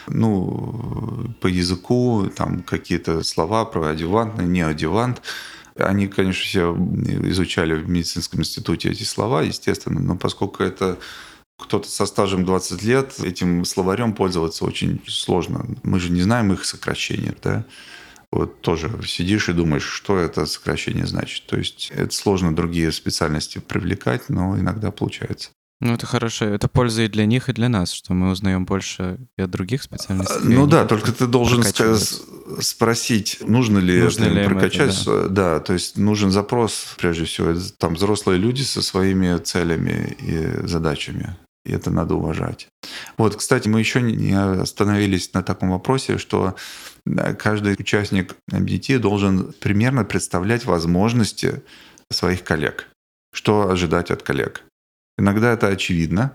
[0.07, 5.21] Ну, по языку, там какие-то слова про адювантный, не адювант.
[5.75, 6.75] Они, конечно, все
[7.29, 10.99] изучали в медицинском институте эти слова, естественно, но поскольку это
[11.57, 15.65] кто-то со стажем 20 лет, этим словарем пользоваться очень сложно.
[15.83, 17.65] Мы же не знаем их сокращения, да?
[18.31, 21.45] Вот тоже сидишь и думаешь, что это сокращение значит.
[21.47, 25.49] То есть это сложно другие специальности привлекать, но иногда получается.
[25.81, 26.45] Ну, это хорошо.
[26.45, 29.81] Это польза и для них, и для нас, что мы узнаем больше и о других
[29.81, 30.43] специальностях.
[30.43, 31.63] Ну да, только ты должен
[32.61, 35.01] спросить, нужно ли нужно ли прокачать.
[35.01, 35.53] Это, да.
[35.55, 37.55] да, то есть нужен запрос, прежде всего.
[37.79, 42.67] Там взрослые люди со своими целями и задачами и это надо уважать.
[43.17, 46.55] Вот, кстати, мы еще не остановились на таком вопросе, что
[47.37, 51.61] каждый участник MDT должен примерно представлять возможности
[52.11, 52.87] своих коллег.
[53.33, 54.63] Что ожидать от коллег?
[55.17, 56.33] Иногда это очевидно,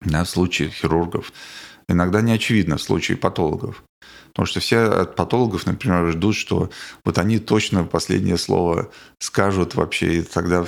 [0.00, 1.32] да, в случае хирургов.
[1.88, 3.82] Иногда не очевидно в случае патологов.
[4.28, 6.68] Потому что все от патологов, например, ждут, что
[7.04, 10.66] вот они точно последнее слово скажут вообще, и тогда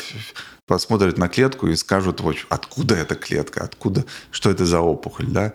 [0.69, 5.55] посмотрят на клетку и скажут, вот, откуда эта клетка, откуда, что это за опухоль, да.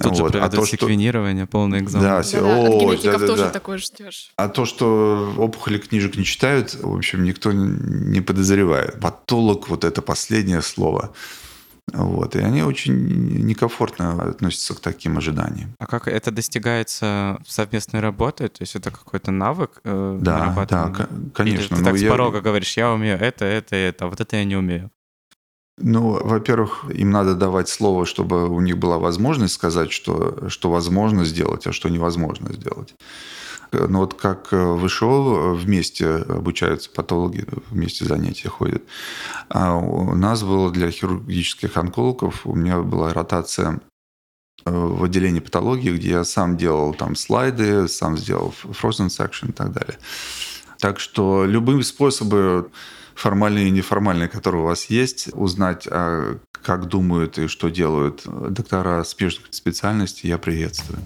[0.00, 0.32] Тут вот.
[0.32, 1.52] же а то, секвенирование, что...
[1.52, 2.06] полный экзамен.
[2.06, 3.50] Да, да, о, от генетиков да, тоже да.
[3.50, 4.32] такое ждешь.
[4.36, 9.00] А то, что опухоли книжек не читают, в общем, никто не подозревает.
[9.00, 11.12] Патолог, вот это последнее слово.
[11.92, 12.94] Вот, и они очень
[13.44, 15.74] некомфортно относятся к таким ожиданиям.
[15.78, 18.48] А как это достигается совместной работой?
[18.48, 19.80] То есть это какой-то навык?
[19.84, 21.74] Э, да, да, конечно.
[21.74, 22.08] Или ты так я...
[22.08, 24.90] с порога говоришь, я умею это, это, это, а вот это я не умею.
[25.76, 31.24] Ну, во-первых, им надо давать слово, чтобы у них была возможность сказать, что, что возможно
[31.24, 32.94] сделать, а что невозможно сделать.
[33.88, 38.82] Но вот как э, вышел, э, вместе обучаются патологи, вместе занятия ходят.
[39.48, 43.80] А у нас было для хирургических онкологов, у меня была ротация
[44.64, 49.52] э, в отделении патологии, где я сам делал там слайды, сам сделал frozen section и
[49.52, 49.98] так далее.
[50.78, 52.70] Так что любые способы
[53.14, 59.04] формальные и неформальные, которые у вас есть, узнать, а как думают и что делают доктора
[59.04, 60.98] смежных специальностей, я приветствую.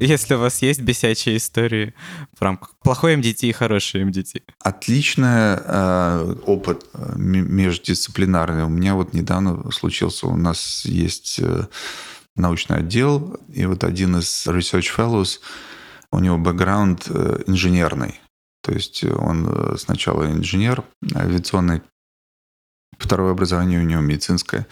[0.00, 1.92] Если у вас есть бесячие истории
[2.38, 4.42] в рамках плохой МДТ и хороший МДТ.
[4.60, 8.64] Отличный э, опыт э, междисциплинарный.
[8.64, 11.66] У меня вот недавно случился, у нас есть э,
[12.36, 15.40] научный отдел, и вот один из Research Fellows,
[16.12, 18.20] у него бэкграунд э, инженерный.
[18.62, 21.82] То есть он э, сначала инженер авиационный,
[22.98, 24.66] второе образование у него медицинское.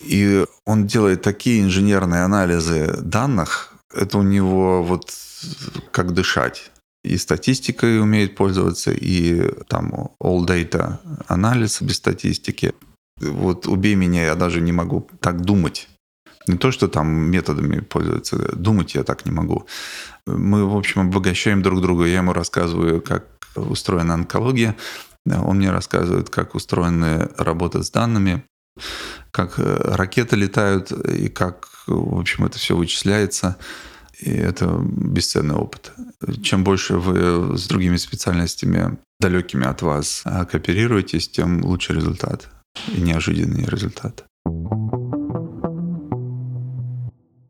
[0.00, 5.12] И он делает такие инженерные анализы данных, это у него вот
[5.90, 6.70] как дышать.
[7.04, 12.74] И статистикой умеет пользоваться, и там all data анализ без статистики.
[13.20, 15.88] Вот убей меня, я даже не могу так думать.
[16.46, 19.66] Не то, что там методами пользоваться, думать я так не могу.
[20.26, 22.06] Мы, в общем, обогащаем друг друга.
[22.06, 24.76] Я ему рассказываю, как устроена онкология.
[25.26, 28.44] Он мне рассказывает, как устроена работа с данными,
[29.30, 33.56] как ракеты летают и как, в общем, это все вычисляется.
[34.20, 35.92] И это бесценный опыт.
[36.42, 42.48] Чем больше вы с другими специальностями, далекими от вас, а, кооперируетесь, тем лучше результат
[42.94, 44.24] и неожиданный результат.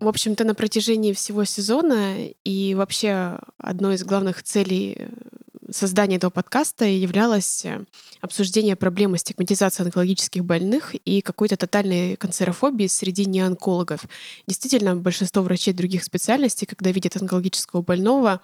[0.01, 5.09] В общем-то, на протяжении всего сезона и вообще одной из главных целей
[5.71, 7.85] создания этого подкаста являлось э,
[8.21, 14.05] обсуждение проблемы стигматизации онкологических больных и какой-то тотальной канцерофобии среди неонкологов.
[14.47, 18.41] Действительно, большинство врачей других специальностей, когда видят онкологического больного,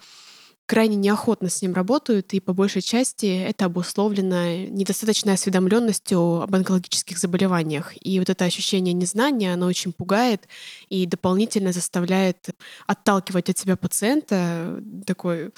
[0.67, 7.19] крайне неохотно с ним работают, и по большей части это обусловлено недостаточной осведомленностью об онкологических
[7.19, 7.93] заболеваниях.
[8.01, 10.49] И вот это ощущение незнания, оно очень пугает
[10.89, 12.49] и дополнительно заставляет
[12.87, 15.51] отталкивать от себя пациента, такой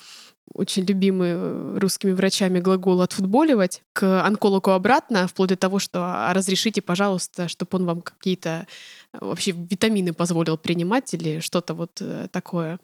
[0.53, 6.33] очень любимый э, русскими врачами глагол «отфутболивать» к онкологу обратно, вплоть до того, что а
[6.33, 8.67] разрешите, пожалуйста, чтобы он вам какие-то
[9.13, 12.79] э, вообще витамины позволил принимать или что-то вот э, такое.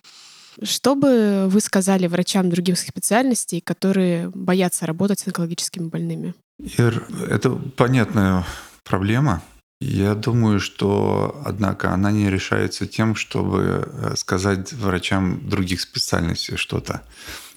[0.63, 6.35] Что бы вы сказали врачам других специальностей, которые боятся работать с онкологическими больными?
[6.59, 8.45] Ир, это понятная
[8.85, 9.43] проблема.
[9.81, 17.03] Я думаю, что, однако, она не решается тем, чтобы сказать врачам других специальностей что-то.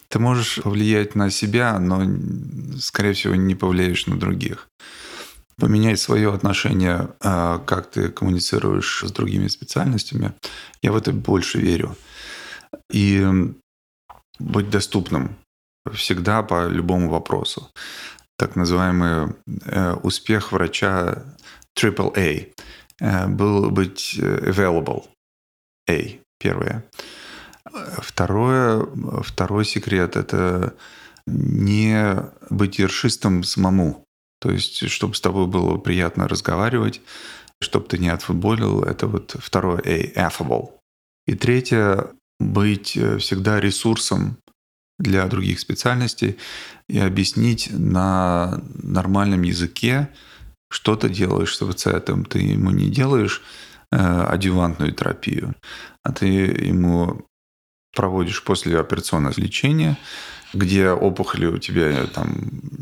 [0.10, 2.02] Ты можешь повлиять на себя, но,
[2.80, 4.68] скорее всего, не повлияешь на других.
[5.58, 10.34] Поменять свое отношение, а, как ты коммуницируешь с другими специальностями,
[10.82, 11.96] я в это больше верю.
[12.92, 13.26] И
[14.40, 15.38] быть доступным
[15.94, 17.70] всегда по любому вопросу.
[18.38, 19.34] Так называемый
[19.66, 21.24] э, успех врача
[21.78, 22.54] AAA
[23.00, 25.06] э, был быть э, available.
[25.90, 26.84] A, первое.
[28.00, 28.86] Второе,
[29.24, 30.74] второй секрет– это
[31.28, 32.16] не
[32.50, 34.06] быть ершистом самому.
[34.40, 37.02] То есть, чтобы с тобой было приятно разговаривать,
[37.62, 40.72] чтобы ты не отфутболил, это вот второе A, affable.
[41.28, 42.08] И третье–
[42.40, 44.38] быть всегда ресурсом
[45.00, 46.38] для других специальностей
[46.90, 50.10] и объяснить на нормальном языке,
[50.70, 52.26] что ты делаешь с пациентом.
[52.26, 53.42] Ты ему не делаешь
[53.92, 55.56] э, адювантную терапию,
[56.04, 57.26] а ты ему
[57.96, 59.98] проводишь после операционного лечения,
[60.54, 62.34] где опухоли у тебя там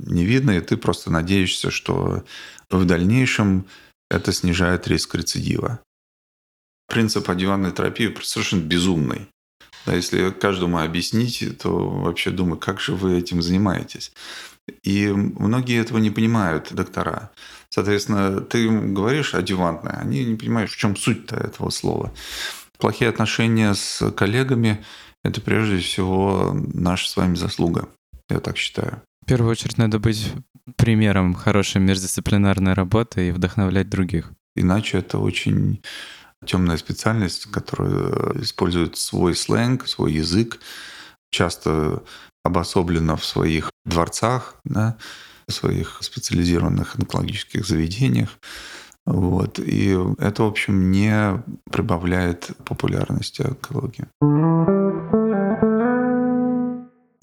[0.08, 2.24] не видно, и ты просто надеешься, что
[2.70, 3.66] в дальнейшем
[4.10, 5.80] это снижает риск рецидива.
[6.88, 9.28] Принцип адювантной терапии совершенно безумный.
[9.86, 14.14] Да, если каждому объяснить, то вообще думаю, как же вы этим занимаетесь.
[14.84, 17.32] И многие этого не понимают, доктора.
[17.70, 22.14] Соответственно, ты им говоришь адювантное, они не понимают, в чем суть этого слова.
[22.80, 24.84] Плохие отношения с коллегами–
[25.24, 27.88] это прежде всего наша с вами заслуга,
[28.30, 29.02] я так считаю.
[29.22, 30.34] В первую очередь надо быть
[30.76, 34.32] примером хорошей междисциплинарной работы и вдохновлять других.
[34.56, 35.82] Иначе это очень
[36.46, 40.60] темная специальность, которая использует свой сленг, свой язык,
[41.32, 42.04] часто
[42.44, 44.98] обособлена в своих дворцах, да,
[45.48, 48.38] в своих специализированных онкологических заведениях.
[49.06, 49.60] Вот.
[49.60, 54.08] И это, в общем, не прибавляет популярности онкологии.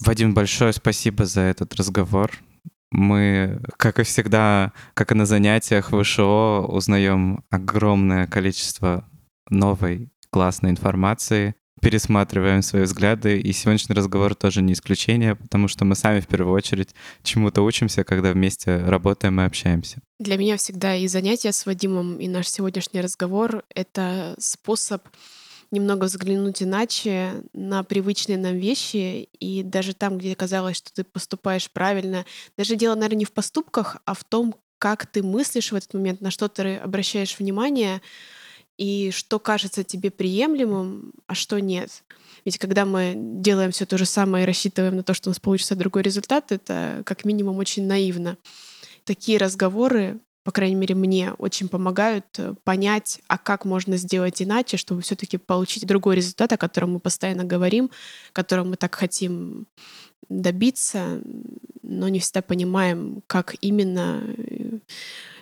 [0.03, 2.31] Вадим, большое спасибо за этот разговор.
[2.91, 9.07] Мы, как и всегда, как и на занятиях в ВШО, узнаем огромное количество
[9.49, 15.95] новой классной информации пересматриваем свои взгляды, и сегодняшний разговор тоже не исключение, потому что мы
[15.95, 19.99] сами в первую очередь чему-то учимся, когда вместе работаем и общаемся.
[20.19, 25.03] Для меня всегда и занятия с Вадимом, и наш сегодняшний разговор— это способ
[25.71, 31.71] немного взглянуть иначе на привычные нам вещи, и даже там, где казалось, что ты поступаешь
[31.71, 32.25] правильно,
[32.57, 36.21] даже дело, наверное, не в поступках, а в том, как ты мыслишь в этот момент,
[36.21, 38.01] на что ты обращаешь внимание—
[38.81, 42.03] и что кажется тебе приемлемым, а что нет.
[42.45, 45.39] Ведь когда мы делаем все то же самое и рассчитываем на то, что у нас
[45.39, 48.39] получится другой результат, это как минимум очень наивно.
[49.03, 54.77] Такие разговоры, по крайней мере, мне очень помогают э, понять, а как можно сделать иначе,
[54.77, 57.91] чтобы все-таки получить другой результат, о котором мы постоянно говорим,
[58.33, 59.67] которым мы так хотим
[60.27, 61.21] добиться,
[61.83, 64.79] но не всегда понимаем, как именно э,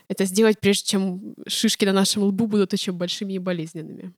[0.09, 4.13] это сделать, прежде чем шишки на нашем лбу будут очень большими и болезненными.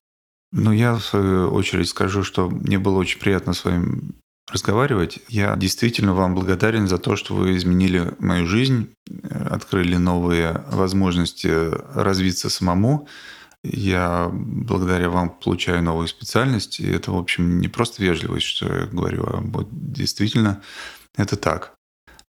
[0.54, 4.14] Ну, я, в свою очередь, скажу, что мне было очень приятно с вами
[4.52, 5.20] разговаривать.
[5.30, 8.90] Я действительно вам благодарен за то, что вы изменили мою жизнь,
[9.32, 11.48] открыли новые возможности
[11.94, 13.08] развиться самому.
[13.64, 16.80] Я благодаря вам получаю новую специальность.
[16.80, 20.62] И это, в общем, не просто вежливость, что я говорю, а вот действительно
[21.16, 21.76] это так.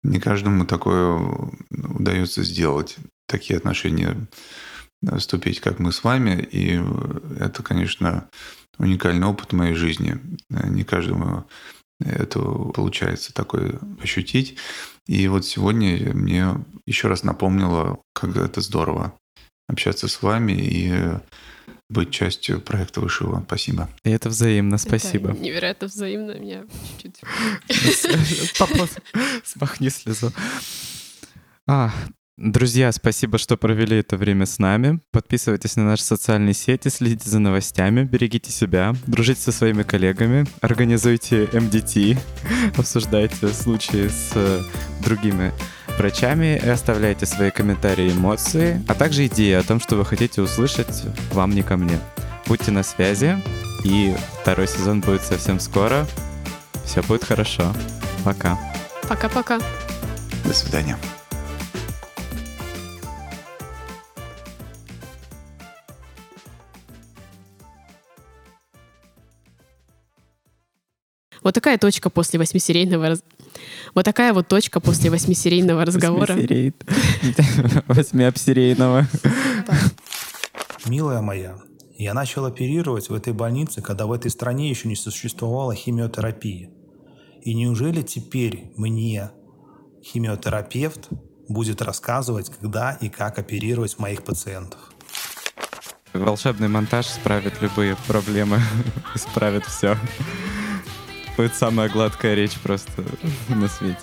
[0.03, 1.19] Не каждому такое
[1.71, 2.97] удается сделать,
[3.31, 4.26] такие отношения
[5.16, 6.47] вступить, как мы с вами.
[6.51, 6.81] И
[7.39, 8.28] это, конечно,
[8.78, 10.20] уникальный опыт в моей жизни.
[10.49, 11.47] Не каждому
[12.01, 14.59] это получается такое ощутить.
[15.07, 19.18] И вот сегодня мне еще раз напомнило, как это здорово
[19.68, 20.93] общаться с вами и
[21.89, 23.43] быть частью проекта Вышива.
[23.47, 23.89] Спасибо.
[24.05, 25.31] И это взаимно, спасибо.
[25.31, 26.39] Это невероятно взаимно.
[26.39, 26.64] Меня
[27.03, 28.05] чуть-чуть...
[29.45, 30.33] Смахни слезу.
[31.66, 31.93] А,
[32.41, 35.01] Друзья, спасибо, что провели это время с нами.
[35.11, 41.51] Подписывайтесь на наши социальные сети, следите за новостями, берегите себя, дружите со своими коллегами, организуйте
[41.53, 42.18] МДТ,
[42.78, 44.62] обсуждайте случаи с э,
[45.05, 45.53] другими
[45.99, 50.41] врачами и оставляйте свои комментарии и эмоции, а также идеи о том, что вы хотите
[50.41, 51.99] услышать вам не ко мне.
[52.47, 53.36] Будьте на связи,
[53.84, 56.07] и второй сезон будет совсем скоро.
[56.86, 57.74] Все будет хорошо.
[58.24, 58.59] Пока.
[59.07, 59.61] Пока-пока.
[60.47, 60.97] До свидания.
[71.43, 73.22] Вот такая точка после восьмисерийного раз...
[73.95, 76.34] Вот такая вот точка после восьмисерийного разговора.
[77.86, 79.07] Восьмиобсерийного.
[80.86, 81.57] Милая моя,
[81.97, 86.70] я начал оперировать в этой больнице, когда в этой стране еще не существовало химиотерапии.
[87.43, 89.30] И неужели теперь мне
[90.05, 91.09] химиотерапевт
[91.49, 94.80] будет рассказывать, когда и как оперировать моих пациентов?
[96.12, 98.61] Волшебный монтаж справит любые проблемы,
[99.14, 99.97] исправит все
[101.41, 103.03] будет самая гладкая речь просто
[103.49, 103.97] на свете.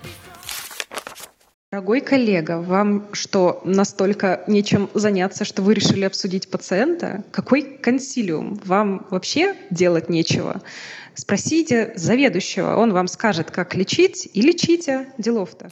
[1.72, 7.24] Дорогой коллега, вам что, настолько нечем заняться, что вы решили обсудить пациента?
[7.32, 8.60] Какой консилиум?
[8.66, 10.64] Вам вообще делать нечего?
[11.14, 15.08] Спросите заведующего, он вам скажет, как лечить, и лечите.
[15.20, 15.70] Делов-то.